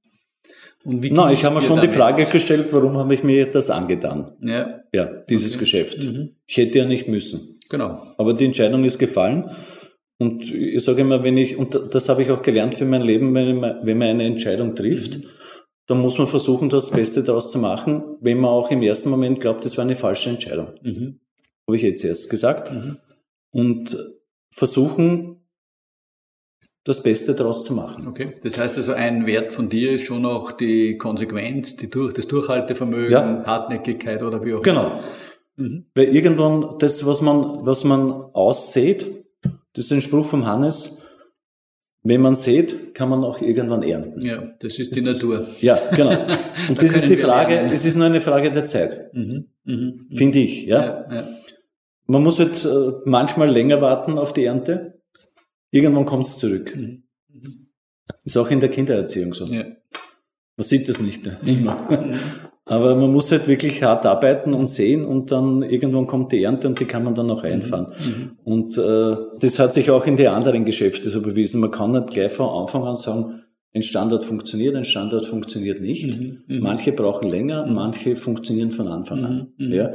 Und 0.85 1.03
wie 1.03 1.09
ging's 1.11 1.33
ich 1.33 1.45
habe 1.45 1.57
mir 1.57 1.63
schon 1.63 1.81
die? 1.81 1.89
Frage 1.89 2.25
gestellt, 2.25 2.69
warum 2.71 2.97
habe 2.97 3.13
ich 3.15 3.25
mir 3.25 3.47
das 3.51 3.71
angetan? 3.71 4.33
Ja, 4.41 4.83
Ja, 4.93 5.07
dieses 5.29 5.53
Okay. 5.55 5.61
Geschäft. 5.61 6.05
Mhm. 6.05 6.37
Ich 6.47 6.57
hätte 6.59 6.79
ja 6.79 6.85
nicht 6.85 7.09
müssen. 7.09 7.59
genau. 7.69 8.07
Aber 8.19 8.35
die 8.35 8.45
Entscheidung 8.45 8.85
ist 8.85 8.99
gefallen. 8.99 9.51
Und 10.19 10.51
ich 10.51 10.83
sage 10.85 11.01
immer, 11.03 11.23
wenn 11.25 11.37
ich, 11.37 11.59
und 11.59 11.79
das 11.93 12.09
habe 12.09 12.23
ich 12.23 12.31
auch 12.31 12.41
gelernt 12.41 12.75
für 12.77 12.87
mein 12.87 13.03
Leben, 13.03 13.35
wenn 13.35 13.57
man, 13.57 13.81
wenn 13.85 13.99
man 13.99 14.09
eine 14.09 14.25
Entscheidung 14.27 14.75
trifft, 14.75 15.21
dann 15.87 16.01
muss 16.01 16.19
man 16.19 16.27
versuchen, 16.27 16.69
das 16.69 16.91
Beste 16.91 17.23
daraus 17.23 17.51
zu 17.51 17.59
machen, 17.59 18.03
wenn 18.21 18.41
man 18.41 18.51
auch 18.51 18.71
im 18.71 18.83
ersten 18.83 19.09
Moment 19.09 19.41
glaubt, 19.41 19.65
das 19.65 19.77
war 19.77 19.85
eine 19.85 19.97
falsche 19.97 20.31
Entscheidung. 20.31 20.69
Mhm. 20.83 21.21
Habe 21.67 21.77
ich 21.77 21.83
jetzt 21.83 22.05
erst 22.05 22.29
gesagt. 22.29 22.73
Mhm. 22.73 22.99
Und 23.53 23.97
versuchen, 24.51 25.37
das 26.85 27.03
Beste 27.03 27.35
daraus 27.35 27.65
zu 27.65 27.73
machen. 27.75 28.07
Okay. 28.07 28.35
Das 28.43 28.59
heißt 28.59 28.77
also, 28.77 28.93
ein 28.93 29.27
Wert 29.27 29.53
von 29.53 29.69
dir 29.69 29.93
ist 29.93 30.03
schon 30.03 30.25
auch 30.25 30.53
die 30.53 30.97
Konsequenz, 30.99 31.77
die 31.77 31.91
durch, 31.91 32.13
das 32.15 32.29
Durchhaltevermögen, 32.29 33.11
Ja. 33.11 33.45
Hartnäckigkeit 33.45 34.23
oder 34.23 34.45
wie 34.45 34.55
auch 34.55 34.63
Genau. 34.63 35.01
Mhm. 35.57 35.87
Weil 35.95 36.15
irgendwann 36.15 36.79
das, 36.79 37.05
was 37.05 37.23
man, 37.23 37.67
was 37.67 37.85
man 37.85 38.11
aussät, 38.11 39.11
das 39.73 39.87
ist 39.87 39.93
ein 39.93 40.03
Spruch 40.03 40.27
vom 40.27 40.47
Hannes, 40.47 41.06
wenn 42.09 42.21
man 42.21 42.35
sät, 42.35 42.95
kann 42.95 43.09
man 43.09 43.25
auch 43.25 43.41
irgendwann 43.41 43.83
ernten. 43.83 44.25
Ja, 44.25 44.55
das 44.61 44.79
ist 44.79 44.95
die 44.97 45.01
Natur. 45.03 45.47
Ja, 45.61 45.79
genau. 45.95 46.11
Und 46.69 46.79
Da 46.79 46.83
das 46.83 46.97
ist 46.97 47.09
die 47.11 47.17
Frage, 47.17 47.61
es 47.73 47.85
ist 47.85 47.97
nur 47.97 48.07
eine 48.07 48.21
Frage 48.21 48.51
der 48.51 48.65
Zeit, 48.65 49.13
Mhm. 49.15 49.47
Mhm. 49.65 50.07
finde 50.15 50.39
ich. 50.39 50.67
Ja? 50.67 50.85
Ja, 50.85 51.15
ja. 51.15 51.29
Man 52.07 52.23
muss 52.23 52.39
halt 52.39 52.65
äh, 52.65 52.93
manchmal 53.05 53.49
länger 53.51 53.81
warten 53.81 54.19
auf 54.19 54.33
die 54.33 54.45
Ernte. 54.45 55.01
Irgendwann 55.71 56.05
kommt 56.05 56.25
es 56.27 56.39
zurück. 56.39 56.75
Mhm. 56.77 57.03
Ist 58.25 58.37
auch 58.37 58.51
in 58.51 58.61
der 58.61 58.71
Kindererziehung 58.71 59.35
so. 59.35 59.45
ja. 59.47 59.65
Man 60.59 60.65
sieht 60.65 60.89
das 60.89 61.03
nicht 61.03 61.27
immer. 61.45 61.77
Aber 62.69 62.97
man 62.97 63.13
muss 63.13 63.31
halt 63.31 63.47
wirklich 63.47 63.85
hart 63.85 64.05
arbeiten 64.07 64.53
und 64.53 64.67
sehen 64.67 65.05
und 65.05 65.31
dann 65.31 65.63
irgendwann 65.63 66.09
kommt 66.09 66.33
die 66.33 66.43
Ernte 66.43 66.67
und 66.67 66.81
die 66.81 66.85
kann 66.85 67.05
man 67.05 67.15
dann 67.15 67.31
auch 67.31 67.45
einfahren. 67.45 67.87
Und 68.43 68.77
äh, 68.77 69.17
das 69.41 69.61
hat 69.61 69.73
sich 69.73 69.91
auch 69.93 70.05
in 70.05 70.17
die 70.17 70.27
anderen 70.27 70.65
Geschäfte 70.65 71.09
so 71.09 71.23
bewiesen. 71.23 71.61
Man 71.61 71.71
kann 71.71 71.93
nicht 71.93 72.11
gleich 72.11 72.33
von 72.33 72.49
Anfang 72.49 72.83
an 72.83 72.97
sagen, 72.97 73.43
ein 73.73 73.83
Standard 73.83 74.25
funktioniert, 74.25 74.75
ein 74.75 74.85
Standard 74.85 75.27
funktioniert 75.27 75.81
nicht. 75.81 76.19
Mhm, 76.19 76.43
mhm. 76.47 76.61
Manche 76.61 76.91
brauchen 76.93 77.29
länger, 77.29 77.67
manche 77.67 78.17
funktionieren 78.17 78.73
von 78.73 78.89
Anfang 78.89 79.25
an. 79.25 79.53
Mhm, 79.59 79.67
mhm. 79.67 79.73
Ja. 79.73 79.93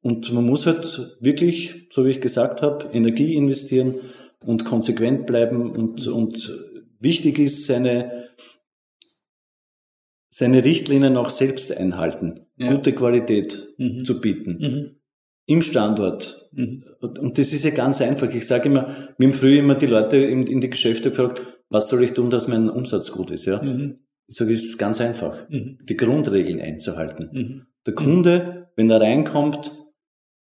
Und 0.00 0.32
man 0.32 0.46
muss 0.46 0.66
halt 0.66 1.16
wirklich, 1.20 1.88
so 1.90 2.06
wie 2.06 2.10
ich 2.10 2.20
gesagt 2.20 2.62
habe, 2.62 2.86
Energie 2.94 3.34
investieren 3.34 3.96
und 4.44 4.64
konsequent 4.64 5.26
bleiben 5.26 5.72
und, 5.72 6.06
und 6.06 6.64
wichtig 7.00 7.40
ist, 7.40 7.66
seine, 7.66 8.15
seine 10.38 10.62
Richtlinien 10.62 11.16
auch 11.16 11.30
selbst 11.30 11.74
einhalten, 11.74 12.40
Ja. 12.58 12.70
gute 12.74 12.92
Qualität 12.92 13.68
Mhm. 13.78 14.04
zu 14.04 14.20
bieten. 14.20 14.58
Mhm. 14.60 14.90
im 15.48 15.62
Standort. 15.62 16.50
Mhm. 16.50 16.82
Und 17.00 17.38
das 17.38 17.52
ist 17.52 17.64
ja 17.64 17.70
ganz 17.70 18.00
einfach. 18.02 18.28
Ich 18.34 18.48
sage 18.48 18.68
immer, 18.68 18.88
wir 19.16 19.28
haben 19.28 19.32
früher 19.32 19.60
immer 19.60 19.76
die 19.76 19.86
Leute 19.86 20.16
in, 20.16 20.44
die 20.60 20.68
Geschäfte 20.70 21.10
gefragt, 21.10 21.40
was 21.70 21.88
soll 21.88 22.02
ich 22.02 22.14
tun, 22.14 22.30
dass 22.30 22.48
mein 22.48 22.68
Umsatz 22.68 23.12
gut 23.12 23.30
ist, 23.30 23.44
ja? 23.44 23.62
Mhm. 23.62 24.00
Ich 24.26 24.34
sage, 24.34 24.52
es 24.52 24.64
ist 24.64 24.76
ganz 24.76 25.00
einfach, 25.00 25.48
mhm. 25.48 25.78
die 25.88 25.96
Grundregeln 25.96 26.60
einzuhalten. 26.60 27.30
Mhm. 27.32 27.66
Der 27.86 27.94
Kunde, 27.94 28.70
wenn 28.74 28.90
er 28.90 29.00
reinkommt, 29.00 29.70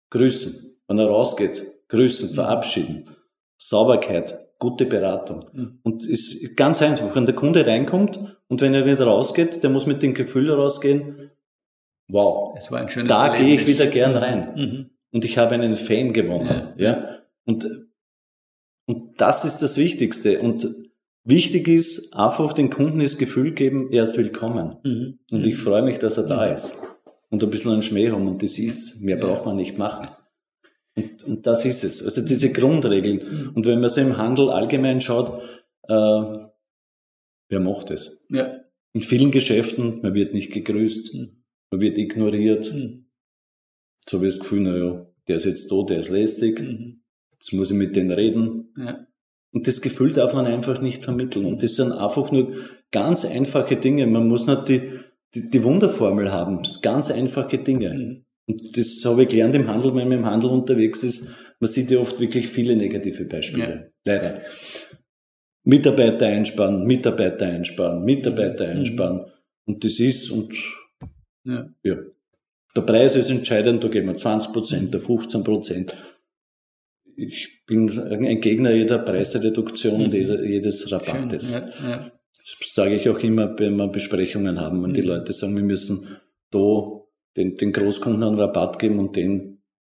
grüßen. 0.08 0.78
Wenn 0.88 0.98
er 0.98 1.08
rausgeht, 1.08 1.62
grüßen, 1.88 2.30
verabschieden. 2.30 3.04
Sauberkeit, 3.58 4.48
gute 4.58 4.86
Beratung. 4.86 5.78
Und 5.82 6.04
es 6.04 6.32
ist 6.32 6.56
ganz 6.56 6.80
einfach, 6.80 7.14
wenn 7.14 7.26
der 7.26 7.34
Kunde 7.34 7.66
reinkommt 7.66 8.35
und 8.48 8.60
wenn 8.60 8.74
er 8.74 8.86
wieder 8.86 9.06
rausgeht, 9.06 9.62
der 9.62 9.70
muss 9.70 9.86
mit 9.86 10.02
dem 10.02 10.14
Gefühl 10.14 10.50
rausgehen, 10.50 11.30
wow, 12.08 12.54
es 12.56 12.70
war 12.70 12.80
ein 12.80 12.88
schönes 12.88 13.08
da 13.08 13.34
gehe 13.34 13.54
ich 13.54 13.66
wieder 13.66 13.86
gern 13.86 14.16
rein. 14.16 14.52
Mhm. 14.54 14.90
Und 15.12 15.24
ich 15.24 15.38
habe 15.38 15.54
einen 15.54 15.74
Fan 15.74 16.12
gewonnen. 16.12 16.68
Ja. 16.76 16.90
ja. 16.90 17.18
Und, 17.44 17.68
und 18.86 19.20
das 19.20 19.44
ist 19.44 19.58
das 19.58 19.76
Wichtigste. 19.78 20.40
Und 20.40 20.68
wichtig 21.24 21.68
ist, 21.68 22.14
einfach 22.14 22.52
den 22.52 22.70
Kunden 22.70 23.00
das 23.00 23.18
Gefühl 23.18 23.52
geben, 23.52 23.90
er 23.90 24.04
ist 24.04 24.18
willkommen. 24.18 24.76
Mhm. 24.84 25.18
Und 25.30 25.46
ich 25.46 25.56
freue 25.56 25.82
mich, 25.82 25.98
dass 25.98 26.18
er 26.18 26.24
da 26.24 26.46
mhm. 26.46 26.52
ist. 26.52 26.74
Und 27.30 27.42
ein 27.42 27.50
bisschen 27.50 27.72
einen 27.72 27.82
Schmäh 27.82 28.10
haben. 28.10 28.28
Und 28.28 28.42
das 28.42 28.58
ist, 28.58 29.02
mehr 29.02 29.16
braucht 29.16 29.46
man 29.46 29.56
nicht 29.56 29.78
machen. 29.78 30.08
Und, 30.94 31.24
und 31.24 31.46
das 31.46 31.64
ist 31.64 31.82
es. 31.82 32.04
Also 32.04 32.24
diese 32.24 32.52
Grundregeln. 32.52 33.16
Mhm. 33.16 33.50
Und 33.54 33.66
wenn 33.66 33.80
man 33.80 33.88
so 33.88 34.00
im 34.00 34.16
Handel 34.16 34.50
allgemein 34.50 35.00
schaut, 35.00 35.32
äh, 35.88 36.46
wer 37.48 37.60
macht 37.60 37.90
es? 37.90 38.18
Ja. 38.30 38.60
In 38.92 39.02
vielen 39.02 39.30
Geschäften, 39.30 40.00
man 40.02 40.14
wird 40.14 40.32
nicht 40.32 40.52
gegrüßt, 40.52 41.14
mhm. 41.14 41.44
man 41.70 41.80
wird 41.80 41.98
ignoriert. 41.98 42.72
Mhm. 42.72 43.10
So 44.08 44.18
habe 44.18 44.28
ich 44.28 44.34
das 44.34 44.40
Gefühl, 44.40 44.62
naja, 44.62 45.06
der 45.28 45.36
ist 45.36 45.44
jetzt 45.44 45.70
da, 45.70 45.82
der 45.82 45.98
ist 45.98 46.10
lästig, 46.10 46.60
mhm. 46.60 47.02
jetzt 47.32 47.52
muss 47.52 47.70
ich 47.70 47.76
mit 47.76 47.96
denen 47.96 48.12
reden. 48.12 48.72
Ja. 48.78 49.06
Und 49.52 49.66
das 49.66 49.80
Gefühl 49.80 50.12
darf 50.12 50.34
man 50.34 50.46
einfach 50.46 50.80
nicht 50.82 51.04
vermitteln. 51.04 51.46
Und 51.46 51.62
das 51.62 51.76
sind 51.76 51.92
einfach 51.92 52.30
nur 52.30 52.52
ganz 52.92 53.24
einfache 53.24 53.76
Dinge. 53.76 54.06
Man 54.06 54.28
muss 54.28 54.46
nicht 54.46 54.68
die, 54.68 54.82
die, 55.34 55.50
die 55.50 55.64
Wunderformel 55.64 56.30
haben. 56.30 56.60
Ganz 56.82 57.10
einfache 57.10 57.58
Dinge. 57.58 57.94
Mhm. 57.94 58.24
Und 58.48 58.76
das 58.76 59.02
habe 59.04 59.22
ich 59.22 59.28
gelernt 59.28 59.54
im 59.54 59.66
Handel, 59.66 59.94
wenn 59.94 60.08
man 60.08 60.18
im 60.18 60.26
Handel 60.26 60.50
unterwegs 60.50 61.02
ist. 61.02 61.34
Man 61.58 61.68
sieht 61.68 61.90
ja 61.90 61.98
oft 61.98 62.20
wirklich 62.20 62.48
viele 62.48 62.76
negative 62.76 63.24
Beispiele. 63.24 63.90
Ja. 64.04 64.12
Leider. 64.12 64.42
Mitarbeiter 65.66 66.26
einsparen, 66.26 66.84
Mitarbeiter 66.84 67.46
einsparen, 67.46 68.04
Mitarbeiter 68.04 68.66
mhm. 68.66 68.78
einsparen. 68.78 69.26
Und 69.66 69.84
das 69.84 69.98
ist, 69.98 70.30
und 70.30 70.54
ja. 71.44 71.68
ja. 71.82 71.96
Der 72.76 72.82
Preis 72.82 73.16
ist 73.16 73.30
entscheidend, 73.30 73.82
da 73.82 73.88
geben 73.88 74.06
wir 74.06 74.14
20 74.14 74.52
Prozent, 74.52 74.94
da 74.94 74.98
15 74.98 75.42
Prozent. 75.42 75.96
Ich 77.16 77.64
bin 77.66 77.90
ein 77.98 78.40
Gegner 78.40 78.72
jeder 78.72 78.98
Preisreduktion 78.98 80.02
und 80.02 80.12
mhm. 80.12 80.44
jedes 80.44 80.92
Rabattes. 80.92 81.52
Ja, 81.52 81.58
ja. 81.60 82.12
Das 82.38 82.72
sage 82.72 82.94
ich 82.94 83.08
auch 83.08 83.18
immer, 83.18 83.58
wenn 83.58 83.76
wir 83.76 83.88
Besprechungen 83.88 84.60
haben, 84.60 84.82
wenn 84.84 84.92
die 84.92 85.02
mhm. 85.02 85.08
Leute 85.08 85.32
sagen, 85.32 85.56
wir 85.56 85.64
müssen 85.64 86.16
da 86.52 87.02
den, 87.36 87.56
den 87.56 87.72
Großkunden 87.72 88.22
einen 88.22 88.38
Rabatt 88.38 88.78
geben 88.78 89.00
und 89.00 89.16
den, 89.16 89.55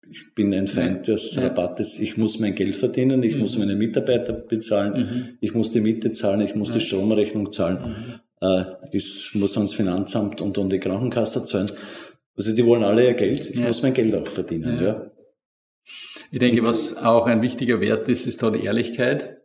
ich 0.10 0.34
bin 0.34 0.54
ein 0.54 0.68
Feind 0.68 1.08
des 1.08 1.36
ja. 1.36 1.44
Rabattes, 1.44 2.00
ich 2.00 2.18
muss 2.18 2.40
mein 2.40 2.56
Geld 2.56 2.76
verdienen, 2.76 3.24
ich 3.24 3.36
mhm. 3.36 3.42
muss 3.42 3.58
meine 3.58 3.76
Mitarbeiter 3.76 4.34
bezahlen, 4.34 4.94
mhm. 4.94 5.38
ich 5.40 5.54
muss 5.54 5.72
die 5.72 5.82
Miete 5.82 6.12
zahlen, 6.12 6.42
ich 6.42 6.56
muss 6.56 6.70
ja. 6.70 6.76
die 6.76 6.80
Stromrechnung 6.82 7.52
zahlen, 7.52 8.20
mhm. 8.42 8.48
äh, 8.48 8.64
ich 8.92 9.32
muss 9.34 9.58
ans 9.58 9.74
Finanzamt 9.74 10.42
und 10.42 10.58
an 10.58 10.70
die 10.70 10.80
Krankenkasse 10.80 11.44
zahlen. 11.46 11.72
Also 12.36 12.56
die 12.56 12.66
wollen 12.66 12.84
alle 12.84 13.06
ihr 13.06 13.14
Geld, 13.14 13.50
ich 13.50 13.56
ja. 13.56 13.68
muss 13.68 13.82
mein 13.82 13.94
Geld 13.94 14.16
auch 14.16 14.28
verdienen. 14.28 14.80
Ja. 14.82 15.12
Ich 16.32 16.40
denke, 16.40 16.62
und, 16.62 16.70
was 16.70 16.98
auch 16.98 17.26
ein 17.26 17.42
wichtiger 17.42 17.80
Wert 17.82 18.08
ist, 18.10 18.28
ist 18.28 18.44
da 18.44 18.50
die 18.50 18.64
Ehrlichkeit 18.64 19.38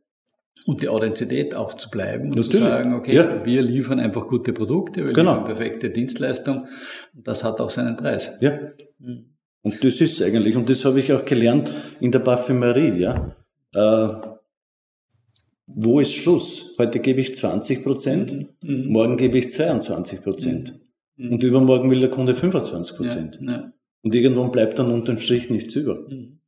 und 0.67 0.83
die 0.83 0.89
Authentizität 0.89 1.55
auch 1.55 1.75
zu 1.75 1.91
bleiben 1.91 2.25
und 2.25 2.37
Natürlich. 2.37 2.51
zu 2.51 2.59
sagen, 2.59 2.95
okay, 2.95 3.15
ja. 3.15 3.45
wir 3.45 3.63
liefern 3.63 4.01
einfach 4.01 4.29
gute 4.29 4.53
Produkte, 4.53 5.05
wir 5.05 5.13
genau. 5.13 5.33
liefern 5.33 5.45
perfekte 5.45 5.91
Dienstleistung 5.91 6.67
das 7.15 7.43
hat 7.45 7.61
auch 7.61 7.71
seinen 7.71 7.97
Preis. 7.97 8.33
Ja. 8.41 8.59
Mhm. 8.99 9.32
Und 9.63 9.85
das 9.85 10.01
ist 10.01 10.21
eigentlich, 10.23 10.57
und 10.57 10.69
das 10.69 10.85
habe 10.85 11.01
ich 11.01 11.13
auch 11.13 11.25
gelernt 11.25 11.71
in 12.01 12.11
der 12.11 12.19
Parfümerie, 12.19 13.01
ja. 13.01 13.37
Äh, 13.75 14.09
wo 15.67 16.01
ist 16.01 16.15
Schluss? 16.15 16.75
Heute 16.79 17.01
gebe 17.01 17.21
ich 17.21 17.35
20 17.35 17.85
Prozent, 17.85 18.33
mhm. 18.33 18.49
mhm. 18.63 18.93
morgen 18.93 19.17
gebe 19.17 19.39
ich 19.39 19.51
22 19.51 20.23
Prozent. 20.23 20.81
Mhm. 21.17 21.33
Und 21.33 21.43
übermorgen 21.43 21.91
will 21.91 22.01
der 22.01 22.11
Kunde 22.11 22.35
25 22.35 22.97
Prozent. 22.97 23.39
Ja, 23.41 23.51
ja. 23.51 23.73
Und 24.03 24.15
irgendwann 24.15 24.51
bleibt 24.51 24.79
dann 24.79 24.91
unterm 24.91 25.19
Strich 25.19 25.49
nichts 25.49 25.75
über. 25.77 26.07
Mhm. 26.09 26.41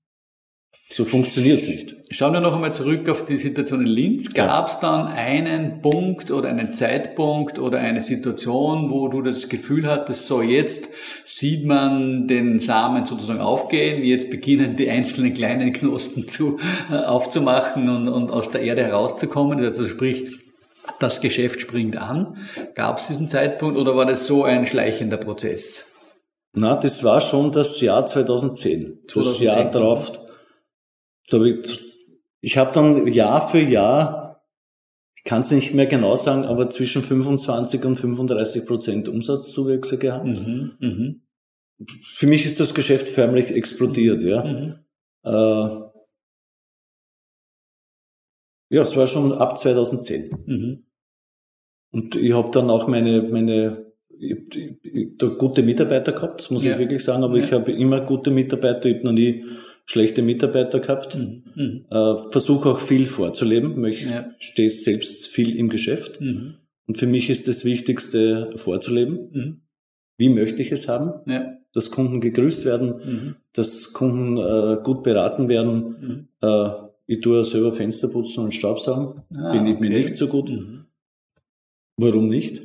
So 0.95 1.05
funktioniert's 1.05 1.67
nicht. 1.67 1.97
Schauen 2.13 2.35
wir 2.35 2.41
noch 2.41 2.55
einmal 2.55 2.73
zurück 2.73 3.09
auf 3.09 3.27
die 3.27 3.37
Situation 3.37 3.81
in 3.81 3.89
Linz. 3.89 4.33
Gab 4.33 4.69
es 4.69 4.79
dann 4.79 5.09
einen 5.09 5.83
Punkt 5.83 6.31
oder 6.31 6.49
einen 6.49 6.73
Zeitpunkt 6.73 7.59
oder 7.59 7.81
eine 7.81 8.01
Situation, 8.01 8.93
wo 8.93 9.09
du 9.09 9.21
das 9.21 9.49
Gefühl 9.49 9.91
hattest, 9.91 10.29
so 10.29 10.41
jetzt 10.41 10.91
sieht 11.25 11.67
man 11.67 12.29
den 12.29 12.61
Samen 12.61 13.05
sozusagen 13.05 13.41
aufgehen, 13.41 14.05
jetzt 14.05 14.31
beginnen 14.31 14.77
die 14.77 14.89
einzelnen 14.89 15.35
kleinen 15.35 15.73
Knospen 15.73 16.29
zu, 16.29 16.61
äh, 16.93 16.95
aufzumachen 16.95 17.89
und, 17.89 18.07
und 18.07 18.31
aus 18.31 18.53
der 18.53 18.61
Erde 18.61 18.85
herauszukommen. 18.85 19.59
Also 19.59 19.89
sprich, 19.89 20.39
das 21.01 21.21
Geschäft 21.21 21.61
springt 21.61 21.97
an. 21.97 22.37
Gab 22.77 22.99
es 22.99 23.09
diesen 23.09 23.29
Zeitpunkt 23.29 23.77
oder 23.77 23.97
war 23.97 24.07
das 24.07 24.29
so 24.29 24.45
ein 24.45 24.65
schleichender 24.65 25.17
Prozess? 25.17 25.87
Na, 26.53 26.77
das 26.77 27.03
war 27.03 27.21
schon 27.21 27.51
das 27.51 27.81
Jahr 27.81 28.07
2010. 28.07 29.01
2010. 29.09 29.15
Das 29.15 29.41
Jahr 29.41 29.65
darauf 29.73 30.24
ich 32.41 32.59
habe 32.59 32.73
dann 32.73 33.07
Jahr 33.07 33.41
für 33.41 33.61
Jahr, 33.61 34.45
ich 35.17 35.25
kann 35.25 35.41
es 35.41 35.51
nicht 35.51 35.73
mehr 35.73 35.87
genau 35.87 36.15
sagen, 36.17 36.45
aber 36.45 36.69
zwischen 36.69 37.03
25 37.03 37.85
und 37.85 37.97
35 37.97 38.67
Prozent 38.67 39.09
Umsatzzuwächse 39.09 39.99
gehabt. 39.99 40.27
Mhm, 40.27 40.73
mh. 40.79 41.15
Für 42.03 42.27
mich 42.27 42.45
ist 42.45 42.61
das 42.61 42.75
Geschäft 42.75 43.09
förmlich 43.09 43.51
explodiert, 43.51 44.23
ja. 44.23 44.45
Mhm. 44.45 44.75
Äh, 45.25 45.85
ja, 48.71 48.83
es 48.83 48.97
war 48.97 49.07
schon 49.07 49.33
ab 49.33 49.59
2010. 49.59 50.31
Mhm. 50.47 50.85
Und 51.93 52.17
ich 52.17 52.33
habe 52.33 52.51
dann 52.51 52.71
auch 52.71 52.89
meine, 52.89 53.23
meine 53.23 53.87
ich, 54.19 54.37
ich, 54.55 54.79
ich, 54.83 55.39
gute 55.39 55.63
Mitarbeiter 55.63 56.13
gehabt, 56.13 56.51
muss 56.51 56.65
ja. 56.65 56.73
ich 56.73 56.79
wirklich 56.79 57.03
sagen, 57.03 57.25
aber 57.25 57.39
ja. 57.39 57.45
ich 57.45 57.53
habe 57.53 57.73
immer 57.73 58.01
gute 58.01 58.31
Mitarbeiter, 58.31 58.89
ich 58.89 58.97
habe 58.97 59.07
noch 59.07 59.13
nie 59.13 59.45
schlechte 59.85 60.23
Mitarbeiter 60.23 60.81
gehabt. 60.81 61.17
Mhm. 61.17 61.43
mhm. 61.55 61.85
Äh, 61.91 62.17
Versuche 62.31 62.71
auch 62.71 62.79
viel 62.79 63.07
vorzuleben. 63.07 63.85
Ich 63.85 64.03
ja. 64.03 64.31
stehe 64.39 64.71
selbst 64.71 65.29
viel 65.29 65.57
im 65.57 65.69
Geschäft. 65.69 66.21
Mhm. 66.21 66.57
Und 66.87 66.99
für 66.99 67.07
mich 67.07 67.31
ist 67.31 67.49
das 67.49 67.65
Wichtigste 67.65 68.51
vorzuleben. 68.57 69.31
Mhm. 69.33 69.61
Wie 70.17 70.29
möchte 70.29 70.63
ich 70.63 70.73
es 70.73 70.89
haben? 70.89 71.21
Ja. 71.29 71.57
Dass 71.73 71.91
Kunden 71.91 72.21
gegrüßt 72.21 72.65
werden, 72.65 72.89
mhm. 72.89 73.37
dass 73.53 73.93
Kunden 73.93 74.37
äh, 74.37 74.81
gut 74.83 75.03
beraten 75.03 75.49
werden. 75.49 76.29
Mhm. 76.41 76.49
Äh, 76.49 76.71
ich 77.07 77.21
tue 77.21 77.45
selber 77.45 77.73
Fenster 77.73 78.09
putzen 78.09 78.45
und 78.45 78.55
Staubsaugen. 78.55 79.23
Ah, 79.37 79.53
Bin 79.53 79.67
ich 79.67 79.77
okay. 79.77 79.89
mir 79.89 79.99
nicht 79.99 80.17
so 80.17 80.29
gut. 80.29 80.51
Warum 81.97 82.29
nicht? 82.29 82.63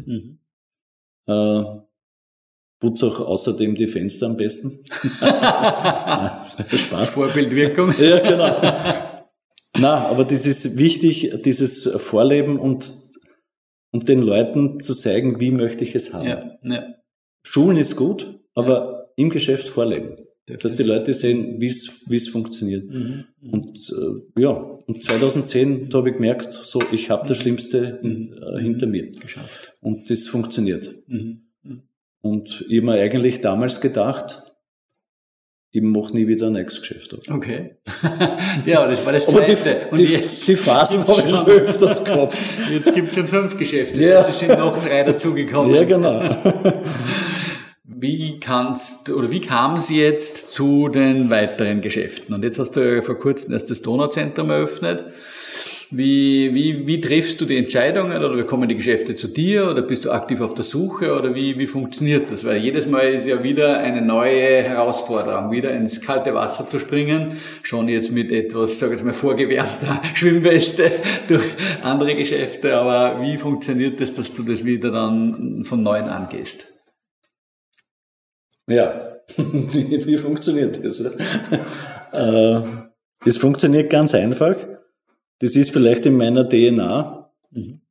Äh, 1.28 1.64
Putz 2.80 3.04
auch 3.04 3.20
außerdem 3.20 3.76
die 3.76 3.88
Fenster 3.88 4.28
am 4.28 4.38
besten. 4.38 4.80
Spaß. 6.78 7.14
Vorbildwirkung. 7.14 7.94
ja, 8.00 8.20
genau. 8.20 8.62
Na, 9.78 10.08
aber 10.08 10.24
das 10.24 10.46
ist 10.46 10.78
wichtig, 10.78 11.34
dieses 11.44 11.84
Vorleben 11.98 12.58
und, 12.58 12.92
und 13.92 14.08
den 14.08 14.22
Leuten 14.22 14.80
zu 14.80 14.94
zeigen, 14.94 15.40
wie 15.40 15.52
möchte 15.52 15.84
ich 15.84 15.94
es 15.94 16.14
haben. 16.14 16.28
Ja, 16.28 16.58
ja. 16.64 16.86
Schulen 17.44 17.78
ist 17.78 17.96
gut, 17.96 18.40
aber 18.56 19.12
im 19.16 19.30
Geschäft 19.30 19.70
vorleben. 19.70 20.16
Dass 20.46 20.74
die 20.74 20.84
Leute 20.84 21.14
sehen, 21.14 21.60
wie 21.60 21.68
es 21.68 22.06
wie 22.08 22.16
es 22.16 22.28
funktioniert. 22.28 22.90
Mhm, 22.90 23.26
mhm. 23.40 23.54
Und 23.54 23.94
äh, 23.96 24.42
ja, 24.42 24.50
und 24.50 25.04
2010 25.04 25.90
da 25.90 26.00
habe 26.00 26.10
ich 26.10 26.16
gemerkt, 26.16 26.54
so 26.54 26.82
ich 26.92 27.12
habe 27.12 27.28
das 27.28 27.38
mhm. 27.38 27.42
Schlimmste 27.42 28.00
mhm. 28.02 28.34
äh, 28.34 28.60
hinter 28.60 28.88
mir. 28.88 29.12
Geschafft. 29.12 29.76
Und 29.82 30.10
das 30.10 30.28
funktioniert. 30.28 30.92
Mhm. 31.08 31.49
Und 32.22 32.66
ich 32.68 32.78
habe 32.78 32.86
mir 32.86 33.02
eigentlich 33.02 33.42
damals 33.42 33.82
gedacht, 33.82 34.50
ich 35.72 35.84
mache 35.84 36.14
nie 36.14 36.28
wieder 36.28 36.48
ein 36.48 36.56
Ex-Geschäft 36.56 37.14
auf. 37.14 37.30
Okay. 37.30 37.78
ja, 38.66 38.88
das 38.88 39.06
war 39.06 39.14
das 39.14 39.28
Zweite. 39.28 39.82
Aber 39.88 39.98
die, 39.98 40.06
die, 40.06 40.14
jetzt 40.14 40.48
die 40.48 40.56
Phasen 40.56 41.08
habe 41.08 41.24
ich 41.26 41.36
schon 41.36 41.48
öfters 41.48 42.04
gehabt. 42.04 42.38
Jetzt 42.72 42.94
gibt 42.96 43.10
es 43.10 43.16
schon 43.16 43.28
fünf 43.28 43.58
Geschäfte. 43.58 44.00
Ja. 44.02 44.28
Es 44.28 44.40
sind 44.40 44.58
noch 44.58 44.84
drei 44.84 45.04
dazugekommen. 45.04 45.76
Ja, 45.76 45.84
genau. 45.84 46.22
Wie 47.84 48.40
kannst, 48.40 49.10
oder 49.12 49.30
wie 49.30 49.42
kam 49.42 49.76
es 49.76 49.90
jetzt 49.90 50.52
zu 50.52 50.88
den 50.88 51.30
weiteren 51.30 51.82
Geschäften? 51.82 52.34
Und 52.34 52.44
jetzt 52.44 52.58
hast 52.58 52.72
du 52.78 52.96
ja 52.96 53.02
vor 53.02 53.20
kurzem 53.20 53.52
erst 53.52 53.70
das 53.70 53.82
Donauzentrum 53.82 54.52
eröffnet. 54.52 55.04
Wie, 55.92 56.54
wie, 56.54 56.86
wie 56.86 57.02
triffst 57.02 57.42
du 57.42 57.46
die 57.46 57.58
Entscheidungen 57.58 58.24
oder 58.24 58.44
kommen 58.44 58.70
die 58.70 58.76
Geschäfte 58.76 59.16
zu 59.16 59.28
dir 59.28 59.68
oder 59.72 59.82
bist 59.82 60.06
du 60.06 60.12
aktiv 60.12 60.40
auf 60.40 60.54
der 60.54 60.64
Suche 60.64 61.16
oder 61.16 61.34
wie, 61.34 61.58
wie 61.58 61.66
funktioniert 61.66 62.30
das? 62.30 62.46
Weil 62.46 62.58
jedes 62.58 62.86
Mal 62.86 63.08
ist 63.08 63.26
ja 63.26 63.44
wieder 63.44 63.80
eine 63.80 64.04
neue 64.04 64.62
Herausforderung, 64.62 65.50
wieder 65.52 65.72
ins 65.72 66.02
kalte 66.02 66.36
Wasser 66.36 66.68
zu 66.68 66.78
springen, 66.78 67.38
schon 67.64 67.88
jetzt 67.88 68.12
mit 68.12 68.32
etwas, 68.32 68.78
sag 68.78 68.88
ich 68.88 68.98
jetzt 68.98 69.04
mal, 69.04 69.14
vorgewärmter 69.14 70.00
Schwimmweste 70.14 70.92
durch 71.28 71.44
andere 71.82 72.14
Geschäfte, 72.14 72.76
aber 72.76 73.24
wie 73.24 73.40
funktioniert 73.40 74.00
das, 74.00 74.14
dass 74.14 74.32
du 74.36 74.44
das 74.44 74.64
wieder 74.64 74.92
dann 74.92 75.64
von 75.66 75.82
neuem 75.82 76.06
angehst? 76.06 76.68
Ja, 78.70 79.18
wie, 79.38 80.06
wie 80.06 80.18
funktioniert 80.18 80.86
das? 80.86 81.00
äh, 82.14 82.62
es 83.26 83.38
funktioniert 83.38 83.90
ganz 83.90 84.14
einfach. 84.14 84.56
Das 85.40 85.56
ist 85.56 85.72
vielleicht 85.72 86.06
in 86.06 86.18
meiner 86.18 86.48
DNA. 86.48 87.32
Mhm. 87.52 87.82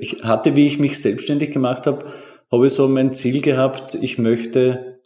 Ich 0.00 0.22
hatte, 0.22 0.56
wie 0.56 0.66
ich 0.66 0.78
mich 0.78 1.00
selbstständig 1.00 1.50
gemacht 1.50 1.86
habe, 1.86 2.06
habe 2.50 2.66
ich 2.66 2.72
so 2.72 2.88
mein 2.88 3.12
Ziel 3.12 3.40
gehabt, 3.40 3.94
ich 3.94 4.18
möchte 4.18 5.00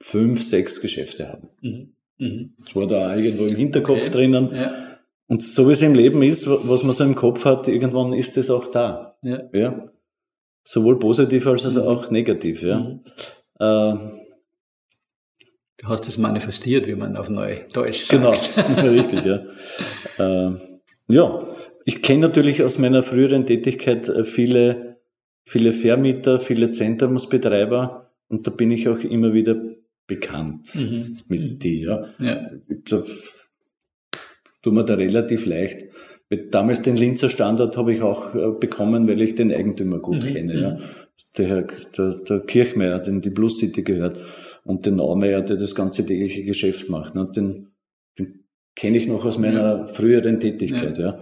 fünf, 0.00 0.42
sechs 0.42 0.80
Geschäfte 0.80 1.28
haben. 1.28 1.48
Mhm. 1.60 1.92
Mhm. 2.18 2.54
Das 2.62 2.76
war 2.76 2.86
da 2.86 3.14
irgendwo 3.16 3.44
im 3.44 3.56
Hinterkopf 3.56 4.02
okay. 4.02 4.10
drinnen. 4.10 4.54
Ja. 4.54 4.72
Und 5.28 5.42
so 5.42 5.68
wie 5.68 5.72
es 5.72 5.82
im 5.82 5.94
Leben 5.94 6.22
ist, 6.22 6.46
was 6.46 6.84
man 6.84 6.92
so 6.92 7.04
im 7.04 7.14
Kopf 7.14 7.44
hat, 7.44 7.68
irgendwann 7.68 8.12
ist 8.12 8.36
es 8.36 8.50
auch 8.50 8.68
da. 8.68 9.16
Ja. 9.24 9.42
ja? 9.52 9.90
Sowohl 10.62 10.98
positiv 10.98 11.46
als 11.46 11.64
mhm. 11.64 11.82
auch 11.82 12.10
negativ. 12.10 12.62
Ja? 12.62 12.98
Äh, 13.58 13.96
Du 15.78 15.88
hast 15.88 16.08
es 16.08 16.16
manifestiert, 16.16 16.86
wie 16.86 16.94
man 16.94 17.16
auf 17.16 17.28
Neudeutsch 17.28 18.04
sagt. 18.04 18.56
Genau, 18.56 18.80
richtig, 18.90 19.24
ja. 19.24 19.44
Äh, 20.18 20.56
ja, 21.08 21.46
ich 21.84 22.02
kenne 22.02 22.22
natürlich 22.22 22.62
aus 22.62 22.78
meiner 22.78 23.02
früheren 23.02 23.46
Tätigkeit 23.46 24.08
äh, 24.08 24.24
viele, 24.24 24.96
viele 25.44 25.72
Vermieter, 25.72 26.38
viele 26.38 26.70
Zentrumsbetreiber 26.70 28.10
und 28.28 28.46
da 28.46 28.50
bin 28.50 28.70
ich 28.70 28.88
auch 28.88 29.00
immer 29.00 29.34
wieder 29.34 29.56
bekannt 30.06 30.74
mhm. 30.74 31.18
mit 31.28 31.42
mhm. 31.42 31.58
dir. 31.58 32.14
Ja. 32.18 32.26
ja. 32.26 32.50
Ich 32.68 32.84
glaub, 32.84 33.06
tut 34.62 34.72
mir 34.72 34.84
da 34.84 34.94
relativ 34.94 35.46
leicht. 35.46 35.84
Damals 36.50 36.82
den 36.82 36.96
Linzer 36.96 37.28
Standort 37.28 37.76
habe 37.76 37.92
ich 37.92 38.02
auch 38.02 38.34
äh, 38.34 38.50
bekommen, 38.58 39.08
weil 39.08 39.20
ich 39.20 39.36
den 39.36 39.52
Eigentümer 39.52 40.00
gut 40.00 40.24
mhm. 40.24 40.28
kenne. 40.28 40.60
Ja. 40.60 40.70
Mhm. 40.70 40.78
Der, 41.38 41.48
Herr, 41.48 41.66
der, 41.96 42.16
der 42.18 42.40
Kirchmeier, 42.40 42.98
den 42.98 43.20
die 43.20 43.30
Plus 43.30 43.58
City 43.58 43.82
gehört 43.82 44.18
und 44.66 44.84
den 44.84 44.96
Naumeier, 44.96 45.42
der 45.42 45.56
das 45.56 45.74
ganze 45.74 46.04
tägliche 46.04 46.42
Geschäft 46.42 46.90
macht. 46.90 47.14
Ne? 47.14 47.30
Den, 47.34 47.68
den 48.18 48.44
kenne 48.74 48.96
ich 48.96 49.06
noch 49.06 49.24
aus 49.24 49.38
meiner 49.38 49.78
ja. 49.78 49.86
früheren 49.86 50.40
Tätigkeit, 50.40 50.98
ja. 50.98 51.20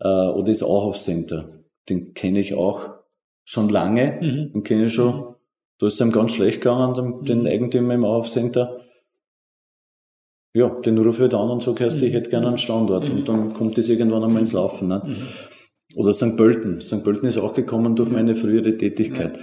ja. 0.00 0.28
Äh, 0.28 0.32
oder 0.32 0.46
das 0.46 0.62
Auhof 0.62 0.96
Center. 0.96 1.48
Den 1.88 2.14
kenne 2.14 2.40
ich 2.40 2.54
auch 2.54 2.94
schon 3.44 3.68
lange. 3.68 4.18
Mhm. 4.20 4.52
Den 4.52 4.62
kenne 4.62 4.84
ich 4.84 4.92
schon. 4.92 5.16
Mhm. 5.16 5.34
Da 5.78 5.86
ist 5.88 5.94
es 5.94 6.02
einem 6.02 6.12
ganz 6.12 6.32
schlecht 6.32 6.60
gegangen, 6.60 6.94
den, 6.94 7.24
den 7.24 7.40
mhm. 7.40 7.46
Eigentümer 7.46 7.94
im 7.94 8.04
Auhof 8.04 8.28
Center. 8.28 8.80
Ja, 10.56 10.68
den 10.68 10.96
rufe 10.98 11.10
ich 11.10 11.20
halt 11.20 11.34
an 11.34 11.50
und 11.50 11.64
sage, 11.64 11.84
heißt, 11.84 12.00
ich 12.00 12.12
hätte 12.12 12.30
gerne 12.30 12.46
einen 12.46 12.58
Standort. 12.58 13.10
Und 13.10 13.28
dann 13.28 13.52
kommt 13.52 13.76
das 13.76 13.88
irgendwann 13.88 14.22
einmal 14.22 14.38
ins 14.38 14.52
Laufen. 14.52 14.86
Ne? 14.86 15.02
Oder 15.96 16.12
St. 16.12 16.36
Pölten. 16.36 16.80
St. 16.80 17.02
Pölten 17.02 17.26
ist 17.28 17.38
auch 17.38 17.54
gekommen 17.54 17.96
durch 17.96 18.08
meine 18.08 18.36
frühere 18.36 18.76
Tätigkeit. 18.76 19.36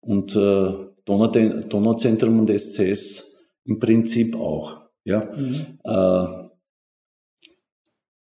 Und 0.00 0.34
äh, 0.34 0.72
Donauzentrum 1.08 2.40
und 2.40 2.50
SCS 2.50 3.38
im 3.64 3.78
Prinzip 3.78 4.36
auch. 4.36 4.82
Ja. 5.04 5.24
Mhm. 5.34 5.78
Äh, 5.84 6.48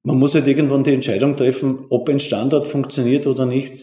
man 0.03 0.17
muss 0.17 0.33
halt 0.33 0.47
irgendwann 0.47 0.83
die 0.83 0.93
Entscheidung 0.93 1.35
treffen, 1.35 1.85
ob 1.89 2.09
ein 2.09 2.19
Standort 2.19 2.67
funktioniert 2.67 3.27
oder 3.27 3.45
nicht. 3.45 3.73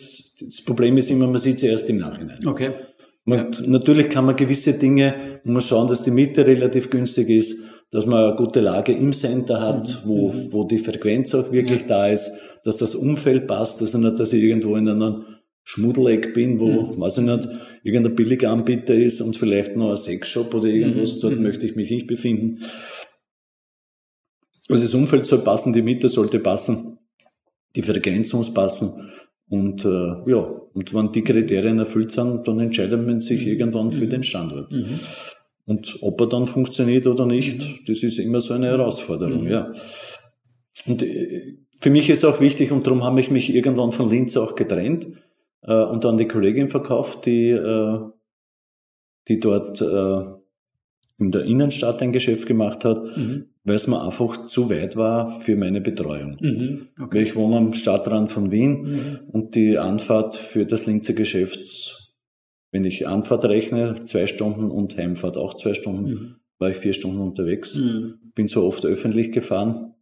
Das 0.41 0.63
Problem 0.65 0.97
ist 0.97 1.11
immer, 1.11 1.27
man 1.27 1.39
sieht 1.39 1.57
es 1.57 1.63
erst 1.65 1.91
im 1.91 1.99
Nachhinein. 1.99 2.39
Okay. 2.47 2.71
Man, 3.25 3.53
ja. 3.53 3.67
Natürlich 3.67 4.09
kann 4.09 4.25
man 4.25 4.37
gewisse 4.37 4.79
Dinge, 4.79 5.41
man 5.45 5.55
muss 5.55 5.67
schauen, 5.67 5.89
dass 5.89 6.05
die 6.05 6.11
Miete 6.11 6.47
relativ 6.47 6.91
günstig 6.91 7.29
ist, 7.29 7.65
dass 7.91 8.07
man 8.07 8.25
eine 8.25 8.37
gute 8.37 8.61
Lage 8.61 8.93
im 8.93 9.13
Center 9.13 9.61
hat, 9.61 10.05
mhm. 10.05 10.09
wo, 10.09 10.29
mhm. 10.29 10.53
wo 10.53 10.65
die 10.65 10.79
Frequenz 10.79 11.35
auch 11.35 11.53
wirklich 11.53 11.83
ja. 11.83 11.87
da 11.87 12.09
ist, 12.09 12.31
dass 12.65 12.79
das 12.79 12.95
Umfeld 12.95 13.47
passt, 13.47 13.81
also 13.83 13.99
nicht, 13.99 14.19
dass 14.19 14.33
ich 14.33 14.43
irgendwo 14.43 14.77
in 14.77 14.89
einer 14.89 15.25
Schmuddeleck 15.69 16.33
bin, 16.33 16.61
wo, 16.61 16.69
mhm. 16.69 17.01
weiß 17.01 17.19
ich 17.19 17.25
nicht, 17.25 17.49
irgendein 17.83 18.15
billiger 18.15 18.53
Anbieter 18.53 18.95
ist 18.95 19.21
und 19.21 19.37
vielleicht 19.37 19.75
noch 19.75 19.91
ein 19.91 19.97
Sexshop 19.97 20.55
oder 20.55 20.69
irgendwas, 20.69 21.17
mhm. 21.17 21.21
dort 21.21 21.37
mhm. 21.37 21.43
möchte 21.43 21.67
ich 21.67 21.75
mich 21.75 21.91
nicht 21.91 22.07
befinden. 22.07 22.63
Also 24.69 24.85
das 24.85 24.95
Umfeld 24.95 25.27
soll 25.27 25.41
passen, 25.41 25.73
die 25.73 25.83
Miete 25.83 26.09
sollte 26.09 26.39
passen, 26.39 26.99
die 27.75 27.83
Frequenz 27.83 28.33
muss 28.33 28.55
passen. 28.55 29.11
Und 29.49 29.85
äh, 29.85 30.31
ja, 30.31 30.39
und 30.73 30.95
wenn 30.95 31.11
die 31.11 31.25
Kriterien 31.25 31.81
erfüllt 31.81 32.13
sind, 32.13 32.47
dann 32.47 32.61
entscheidet 32.61 33.05
man 33.05 33.21
sich 33.21 33.43
mhm. 33.43 33.49
irgendwann 33.49 33.91
für 33.91 34.05
mhm. 34.05 34.11
den 34.11 34.23
Standort. 34.23 34.73
Mhm. 34.73 35.01
Und 35.65 35.99
ob 36.01 36.21
er 36.21 36.29
dann 36.29 36.47
funktioniert 36.47 37.09
oder 37.09 37.27
nicht, 37.27 37.89
das 37.89 38.05
ist 38.05 38.21
immer 38.21 38.41
so 38.41 38.55
eine 38.55 38.67
Herausforderung, 38.67 39.49
ja. 39.49 39.73
Und 40.87 41.03
äh, 41.03 41.57
für 41.81 41.91
mich 41.91 42.09
ist 42.09 42.25
auch 42.25 42.41
wichtig, 42.41 42.71
und 42.71 42.87
darum 42.87 43.03
habe 43.03 43.19
ich 43.19 43.33
mich 43.33 43.53
irgendwann 43.53 43.91
von 43.91 44.09
Linz 44.09 44.37
auch 44.37 44.55
getrennt, 44.55 45.09
äh, 45.67 45.83
und 45.85 46.05
dann 46.05 46.17
die 46.17 46.29
Kollegin 46.29 46.69
verkauft, 46.69 47.27
die, 47.27 47.51
äh, 47.51 48.01
die 49.29 49.41
dort 49.41 49.81
äh, 49.81 50.23
in 51.19 51.31
der 51.31 51.45
Innenstadt 51.45 52.03
ein 52.03 52.13
Geschäft 52.13 52.47
gemacht 52.47 52.85
hat, 52.85 53.17
mhm. 53.17 53.47
weil 53.65 53.77
es 53.77 53.87
mir 53.87 54.03
einfach 54.03 54.45
zu 54.45 54.71
weit 54.71 54.97
war 54.97 55.29
für 55.41 55.57
meine 55.57 55.81
Betreuung. 55.81 56.37
Mhm. 56.41 56.89
Okay. 57.01 57.19
Weil 57.19 57.23
ich 57.23 57.37
wohne 57.37 57.57
am 57.57 57.73
Stadtrand 57.73 58.31
von 58.31 58.51
Wien 58.51 58.83
mhm. 58.83 59.19
und 59.33 59.55
die 59.55 59.79
Anfahrt 59.79 60.35
für 60.35 60.67
das 60.67 60.87
Linzer 60.87 61.15
Geschäft, 61.15 62.13
wenn 62.71 62.85
ich 62.85 63.09
Anfahrt 63.09 63.45
rechne, 63.47 64.05
zwei 64.05 64.27
Stunden 64.27 64.71
und 64.71 64.97
Heimfahrt 64.97 65.39
auch 65.39 65.55
zwei 65.55 65.73
Stunden, 65.73 66.11
mhm. 66.11 66.35
war 66.59 66.71
ich 66.71 66.77
vier 66.77 66.93
Stunden 66.93 67.21
unterwegs. 67.21 67.77
Mhm. 67.77 68.19
Bin 68.35 68.47
so 68.47 68.65
oft 68.67 68.85
öffentlich 68.85 69.33
gefahren, 69.33 69.95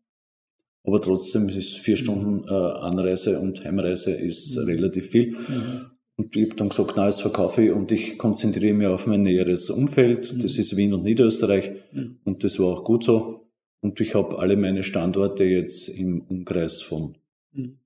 aber 0.84 1.00
trotzdem 1.00 1.48
ist 1.48 1.78
vier 1.78 1.96
Stunden 1.96 2.46
äh, 2.46 2.52
Anreise 2.52 3.40
und 3.40 3.64
Heimreise 3.64 4.12
ist 4.12 4.56
mhm. 4.56 4.64
relativ 4.64 5.06
viel. 5.08 5.30
Mhm. 5.30 5.90
Und 6.16 6.36
ich 6.36 6.44
habe 6.44 6.56
dann 6.56 6.68
gesagt, 6.68 6.92
na, 6.96 7.06
jetzt 7.06 7.22
verkaufe 7.22 7.64
ich 7.64 7.72
und 7.72 7.90
ich 7.90 8.18
konzentriere 8.18 8.74
mich 8.74 8.86
auf 8.86 9.06
mein 9.06 9.22
näheres 9.22 9.70
Umfeld. 9.70 10.32
Mhm. 10.32 10.40
Das 10.40 10.58
ist 10.58 10.76
Wien 10.76 10.92
und 10.92 11.02
Niederösterreich. 11.02 11.70
Mhm. 11.92 12.18
Und 12.24 12.44
das 12.44 12.58
war 12.58 12.66
auch 12.66 12.84
gut 12.84 13.02
so. 13.02 13.48
Und 13.80 13.98
ich 14.00 14.14
habe 14.14 14.38
alle 14.38 14.56
meine 14.56 14.82
Standorte 14.82 15.44
jetzt 15.44 15.88
im 15.88 16.20
Umkreis 16.20 16.82
von 16.82 17.16
mhm. 17.52 17.78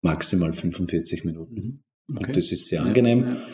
maximal 0.00 0.54
45 0.54 1.24
Minuten. 1.24 1.54
Mhm. 1.54 2.16
Okay. 2.16 2.26
Und 2.26 2.36
das 2.36 2.50
ist 2.50 2.66
sehr 2.66 2.82
angenehm. 2.82 3.20
Ja, 3.20 3.32
ja. 3.34 3.46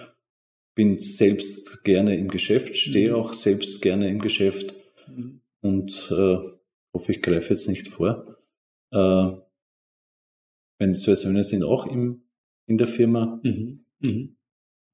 Bin 0.74 1.00
selbst 1.00 1.82
gerne 1.82 2.16
im 2.16 2.28
Geschäft, 2.28 2.76
stehe 2.76 3.16
auch 3.16 3.32
selbst 3.32 3.82
gerne 3.82 4.08
im 4.08 4.20
Geschäft 4.20 4.76
und 5.60 6.12
äh, 6.12 6.38
hoffe, 6.94 7.12
ich 7.12 7.20
greife 7.20 7.52
jetzt 7.52 7.68
nicht 7.68 7.88
vor. 7.88 8.37
Äh, 8.92 9.36
meine 10.78 10.92
zwei 10.92 11.14
Söhne 11.14 11.44
sind 11.44 11.64
auch 11.64 11.86
im, 11.86 12.22
in 12.66 12.78
der 12.78 12.86
Firma, 12.86 13.40
mhm. 13.42 13.84
Mhm. 14.00 14.36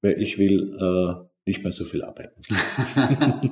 weil 0.03 0.21
ich 0.21 0.39
will 0.39 0.77
äh, 0.79 1.25
nicht 1.47 1.63
mehr 1.63 1.73
so 1.73 1.85
viel 1.85 2.03
arbeiten. 2.03 2.41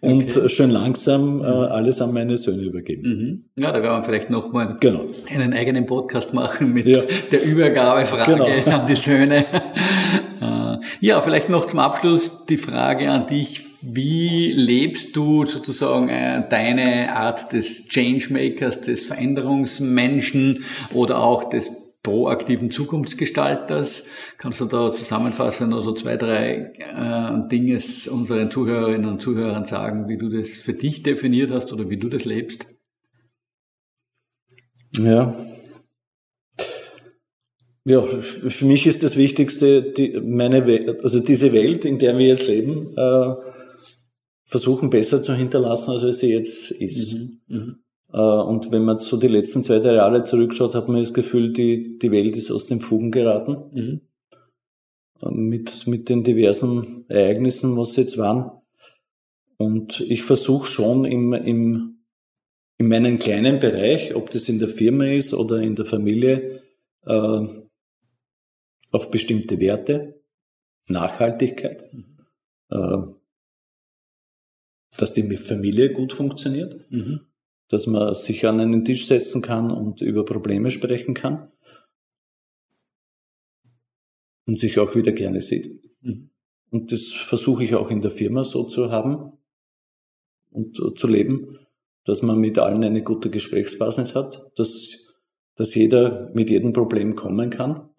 und 0.00 0.36
okay. 0.36 0.48
schön 0.48 0.70
langsam 0.70 1.40
äh, 1.40 1.48
mhm. 1.48 1.48
alles 1.48 2.00
an 2.00 2.12
meine 2.12 2.38
Söhne 2.38 2.62
übergeben. 2.62 3.02
Mhm. 3.02 3.62
Ja, 3.62 3.72
da 3.72 3.82
werden 3.82 4.00
wir 4.00 4.04
vielleicht 4.04 4.30
nochmal 4.30 4.76
genau. 4.78 5.04
einen 5.34 5.52
eigenen 5.52 5.86
Podcast 5.86 6.32
machen 6.32 6.72
mit 6.72 6.86
ja. 6.86 7.02
der 7.32 7.44
Übergabefrage 7.44 8.32
genau. 8.32 8.46
an 8.80 8.86
die 8.86 8.94
Söhne. 8.94 9.44
Äh, 10.40 10.76
ja, 11.00 11.20
vielleicht 11.22 11.48
noch 11.48 11.64
zum 11.66 11.80
Abschluss 11.80 12.46
die 12.46 12.58
Frage 12.58 13.10
an 13.10 13.26
dich. 13.26 13.65
Wie 13.88 14.50
lebst 14.52 15.14
du 15.14 15.46
sozusagen 15.46 16.08
äh, 16.08 16.48
deine 16.48 17.14
Art 17.14 17.52
des 17.52 17.86
Changemakers, 17.88 18.80
des 18.80 19.04
Veränderungsmenschen 19.04 20.64
oder 20.92 21.22
auch 21.22 21.48
des 21.48 21.70
proaktiven 22.02 22.72
Zukunftsgestalters? 22.72 24.06
Kannst 24.38 24.60
du 24.60 24.64
da 24.64 24.90
zusammenfassen 24.90 25.72
also 25.72 25.92
zwei, 25.92 26.16
drei 26.16 26.72
äh, 26.78 27.48
Dinge 27.48 27.80
unseren 28.10 28.50
Zuhörerinnen 28.50 29.08
und 29.08 29.20
Zuhörern 29.20 29.64
sagen, 29.64 30.08
wie 30.08 30.16
du 30.16 30.28
das 30.28 30.54
für 30.54 30.72
dich 30.72 31.04
definiert 31.04 31.52
hast 31.52 31.72
oder 31.72 31.88
wie 31.88 31.96
du 31.96 32.08
das 32.08 32.24
lebst? 32.24 32.66
Ja. 34.98 35.36
Ja, 37.84 38.02
für 38.02 38.64
mich 38.64 38.88
ist 38.88 39.04
das 39.04 39.16
Wichtigste, 39.16 39.80
die, 39.80 40.20
meine 40.20 40.64
also 41.04 41.20
diese 41.20 41.52
Welt, 41.52 41.84
in 41.84 42.00
der 42.00 42.18
wir 42.18 42.26
jetzt 42.26 42.48
leben, 42.48 42.92
äh, 42.96 43.34
versuchen 44.46 44.90
besser 44.90 45.22
zu 45.22 45.34
hinterlassen, 45.34 45.90
als 45.90 46.18
sie 46.18 46.32
jetzt 46.32 46.70
ist. 46.70 47.14
Mhm. 47.14 47.40
Mhm. 47.48 47.78
Äh, 48.12 48.18
und 48.18 48.70
wenn 48.70 48.84
man 48.84 48.98
so 48.98 49.16
die 49.16 49.28
letzten 49.28 49.62
zwei, 49.62 49.80
drei 49.80 49.94
Jahre 49.94 50.24
zurückschaut, 50.24 50.74
hat 50.74 50.88
man 50.88 50.98
das 50.98 51.12
Gefühl, 51.12 51.52
die, 51.52 51.98
die 51.98 52.10
Welt 52.12 52.36
ist 52.36 52.50
aus 52.50 52.66
den 52.66 52.80
Fugen 52.80 53.10
geraten. 53.10 53.56
Mhm. 53.72 54.00
Äh, 55.20 55.30
mit, 55.30 55.86
mit 55.86 56.08
den 56.08 56.22
diversen 56.22 57.04
Ereignissen, 57.08 57.76
was 57.76 57.96
jetzt 57.96 58.18
waren. 58.18 58.52
Und 59.58 60.00
ich 60.00 60.22
versuche 60.22 60.66
schon 60.66 61.04
im, 61.04 61.32
im, 61.32 61.98
in 62.78 62.88
meinem 62.88 63.18
kleinen 63.18 63.58
Bereich, 63.58 64.14
ob 64.14 64.30
das 64.30 64.48
in 64.48 64.58
der 64.58 64.68
Firma 64.68 65.06
ist 65.06 65.34
oder 65.34 65.60
in 65.60 65.74
der 65.74 65.86
Familie, 65.86 66.62
äh, 67.04 67.46
auf 68.92 69.10
bestimmte 69.10 69.58
Werte, 69.60 70.20
Nachhaltigkeit, 70.88 71.90
äh, 72.70 72.98
dass 74.98 75.14
die 75.14 75.36
Familie 75.36 75.92
gut 75.92 76.12
funktioniert, 76.12 76.90
mhm. 76.90 77.20
dass 77.68 77.86
man 77.86 78.14
sich 78.14 78.46
an 78.46 78.60
einen 78.60 78.84
Tisch 78.84 79.06
setzen 79.06 79.42
kann 79.42 79.70
und 79.70 80.00
über 80.00 80.24
Probleme 80.24 80.70
sprechen 80.70 81.14
kann 81.14 81.50
und 84.46 84.58
sich 84.58 84.78
auch 84.78 84.94
wieder 84.94 85.12
gerne 85.12 85.42
sieht. 85.42 85.82
Mhm. 86.00 86.30
Und 86.70 86.92
das 86.92 87.12
versuche 87.12 87.64
ich 87.64 87.74
auch 87.74 87.90
in 87.90 88.00
der 88.00 88.10
Firma 88.10 88.44
so 88.44 88.64
zu 88.64 88.90
haben 88.90 89.32
und 90.50 90.98
zu 90.98 91.06
leben, 91.06 91.58
dass 92.04 92.22
man 92.22 92.38
mit 92.38 92.58
allen 92.58 92.84
eine 92.84 93.02
gute 93.02 93.30
Gesprächsbasis 93.30 94.14
hat, 94.14 94.50
dass, 94.56 95.14
dass 95.56 95.74
jeder 95.74 96.30
mit 96.34 96.50
jedem 96.50 96.72
Problem 96.72 97.14
kommen 97.14 97.50
kann. 97.50 97.90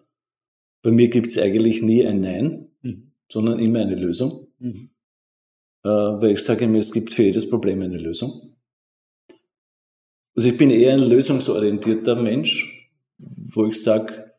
Bei 0.82 0.90
mir 0.90 1.08
gibt 1.08 1.28
es 1.28 1.38
eigentlich 1.38 1.82
nie 1.82 2.06
ein 2.06 2.20
Nein, 2.20 2.70
mhm. 2.82 3.12
sondern 3.28 3.58
immer 3.58 3.80
eine 3.80 3.96
Lösung. 3.96 4.48
Mhm. 4.58 4.90
Äh, 5.84 5.88
weil 5.88 6.32
ich 6.32 6.40
sage 6.40 6.64
immer, 6.64 6.78
es 6.78 6.92
gibt 6.92 7.12
für 7.12 7.24
jedes 7.24 7.48
Problem 7.48 7.82
eine 7.82 7.98
Lösung. 7.98 8.56
Also 10.34 10.48
ich 10.50 10.56
bin 10.56 10.70
eher 10.70 10.94
ein 10.94 11.08
lösungsorientierter 11.08 12.14
Mensch, 12.14 12.90
wo 13.18 13.66
ich 13.66 13.82
sage, 13.82 14.32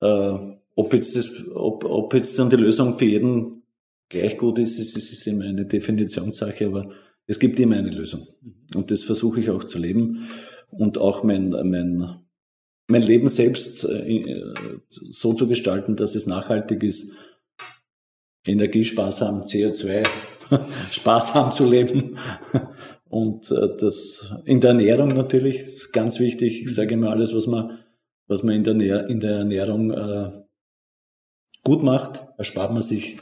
äh, 0.00 0.34
ob 0.74 0.92
jetzt, 0.92 1.46
ob, 1.54 1.84
ob 1.84 2.14
jetzt 2.14 2.38
dann 2.38 2.50
die 2.50 2.56
Lösung 2.56 2.98
für 2.98 3.06
jeden 3.06 3.62
gleich 4.08 4.36
gut 4.36 4.58
ist, 4.58 4.78
ist, 4.78 4.96
ist, 4.96 5.12
ist 5.12 5.26
immer 5.26 5.44
eine 5.44 5.66
Definitionssache, 5.66 6.66
aber 6.66 6.90
es 7.26 7.38
gibt 7.38 7.58
immer 7.58 7.76
eine 7.76 7.90
Lösung. 7.90 8.26
Und 8.74 8.90
das 8.90 9.02
versuche 9.02 9.40
ich 9.40 9.50
auch 9.50 9.64
zu 9.64 9.78
leben 9.78 10.28
und 10.70 10.98
auch 10.98 11.24
mein, 11.24 11.50
mein, 11.50 12.20
mein 12.88 13.02
Leben 13.02 13.28
selbst 13.28 13.84
äh, 13.84 14.52
so 14.88 15.32
zu 15.32 15.48
gestalten, 15.48 15.96
dass 15.96 16.14
es 16.14 16.26
nachhaltig 16.26 16.82
ist, 16.82 17.16
energiesparsam, 18.46 19.42
CO2 19.42 20.06
sparsam 20.90 21.50
zu 21.50 21.68
leben. 21.68 22.18
Und 23.08 23.50
äh, 23.50 23.76
das 23.78 24.34
in 24.44 24.60
der 24.60 24.70
Ernährung 24.70 25.08
natürlich 25.08 25.58
ist 25.58 25.92
ganz 25.92 26.20
wichtig. 26.20 26.62
Ich 26.62 26.74
sage 26.74 26.94
immer 26.94 27.10
alles, 27.10 27.34
was 27.34 27.46
man, 27.46 27.78
was 28.26 28.42
man 28.42 28.56
in 28.56 28.64
der, 28.64 29.08
in 29.08 29.20
der 29.20 29.36
Ernährung 29.38 29.90
äh, 29.90 30.30
gut 31.64 31.82
macht, 31.82 32.22
erspart 32.38 32.72
man 32.72 32.82
sich 32.82 33.18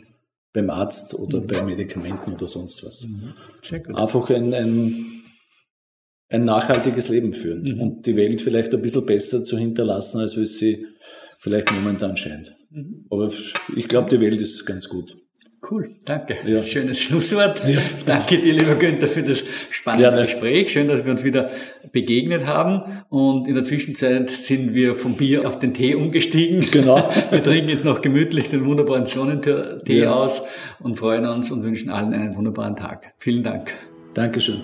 beim 0.52 0.70
Arzt 0.70 1.14
oder 1.14 1.40
mhm. 1.40 1.46
bei 1.46 1.62
Medikamenten 1.62 2.32
oder 2.32 2.46
sonst 2.46 2.84
was. 2.84 3.06
Mhm. 3.06 3.96
Einfach 3.96 4.30
ein, 4.30 4.54
ein, 4.54 5.22
ein 6.28 6.44
nachhaltiges 6.44 7.08
Leben 7.08 7.32
führen 7.32 7.74
mhm. 7.74 7.80
und 7.80 8.06
die 8.06 8.16
Welt 8.16 8.40
vielleicht 8.40 8.72
ein 8.74 8.80
bisschen 8.82 9.04
besser 9.04 9.44
zu 9.44 9.58
hinterlassen, 9.58 10.20
als 10.20 10.36
wie 10.38 10.46
sie 10.46 10.86
vielleicht 11.44 11.70
momentan 11.72 12.16
scheint. 12.16 12.56
Mhm. 12.70 13.04
Aber 13.10 13.30
ich 13.76 13.86
glaube, 13.86 14.08
die 14.08 14.20
Welt 14.20 14.40
ist 14.40 14.64
ganz 14.64 14.88
gut. 14.88 15.16
Cool, 15.70 15.96
danke. 16.04 16.36
Ja. 16.44 16.62
Schönes 16.62 17.00
Schlusswort. 17.00 17.62
Ja. 17.66 17.80
Danke 18.04 18.38
dir, 18.38 18.52
lieber 18.52 18.74
Günther, 18.74 19.08
für 19.08 19.22
das 19.22 19.44
spannende 19.70 20.08
Gerne. 20.08 20.22
Gespräch. 20.22 20.72
Schön, 20.72 20.88
dass 20.88 21.04
wir 21.04 21.12
uns 21.12 21.24
wieder 21.24 21.50
begegnet 21.92 22.46
haben. 22.46 23.02
Und 23.08 23.48
in 23.48 23.54
der 23.54 23.64
Zwischenzeit 23.64 24.28
sind 24.28 24.74
wir 24.74 24.96
vom 24.96 25.16
Bier 25.16 25.48
auf 25.48 25.58
den 25.58 25.72
Tee 25.72 25.94
umgestiegen. 25.94 26.66
Genau. 26.70 26.96
Wir 27.30 27.42
trinken 27.42 27.68
jetzt 27.68 27.84
noch 27.84 28.02
gemütlich 28.02 28.50
den 28.50 28.66
wunderbaren 28.66 29.06
Sonnentee 29.06 30.00
ja. 30.00 30.12
aus 30.12 30.42
und 30.80 30.98
freuen 30.98 31.24
uns 31.26 31.50
und 31.50 31.62
wünschen 31.62 31.88
allen 31.88 32.12
einen 32.12 32.36
wunderbaren 32.36 32.76
Tag. 32.76 33.14
Vielen 33.18 33.42
Dank. 33.42 33.72
Dankeschön. 34.12 34.60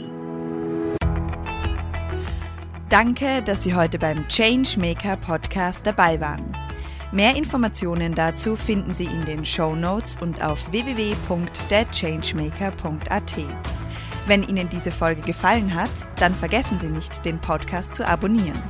Danke, 2.90 3.42
dass 3.44 3.62
Sie 3.62 3.74
heute 3.74 3.98
beim 3.98 4.26
Changemaker 4.28 5.16
Podcast 5.16 5.86
dabei 5.86 6.20
waren. 6.20 6.69
Mehr 7.12 7.35
Informationen 7.35 8.14
dazu 8.14 8.55
finden 8.55 8.92
Sie 8.92 9.07
in 9.07 9.23
den 9.23 9.44
Show 9.44 9.75
Notes 9.75 10.16
und 10.20 10.44
auf 10.44 10.70
www.thechangemaker.at. 10.70 13.35
Wenn 14.27 14.44
Ihnen 14.44 14.68
diese 14.68 14.92
Folge 14.92 15.23
gefallen 15.23 15.75
hat, 15.75 15.90
dann 16.20 16.37
vergessen 16.37 16.79
Sie 16.79 16.88
nicht, 16.88 17.25
den 17.25 17.40
Podcast 17.40 17.96
zu 17.96 18.07
abonnieren. 18.07 18.62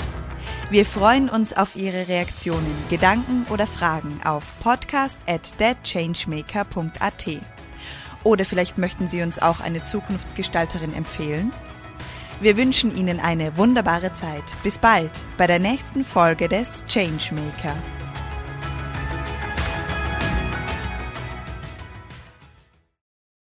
Wir 0.70 0.86
freuen 0.86 1.28
uns 1.28 1.52
auf 1.52 1.76
Ihre 1.76 2.08
Reaktionen, 2.08 2.74
Gedanken 2.88 3.44
oder 3.50 3.66
Fragen 3.66 4.20
auf 4.24 4.58
podcast 4.60 5.28
at 5.28 5.60
deadchangemaker.at. 5.60 7.26
Oder 8.24 8.46
vielleicht 8.46 8.78
möchten 8.78 9.08
Sie 9.08 9.22
uns 9.22 9.38
auch 9.38 9.60
eine 9.60 9.82
Zukunftsgestalterin 9.82 10.94
empfehlen? 10.94 11.52
Wir 12.40 12.56
wünschen 12.56 12.96
Ihnen 12.96 13.20
eine 13.20 13.58
wunderbare 13.58 14.14
Zeit. 14.14 14.44
Bis 14.62 14.78
bald 14.78 15.12
bei 15.36 15.46
der 15.46 15.58
nächsten 15.58 16.04
Folge 16.04 16.48
des 16.48 16.86
Changemaker. 16.86 17.76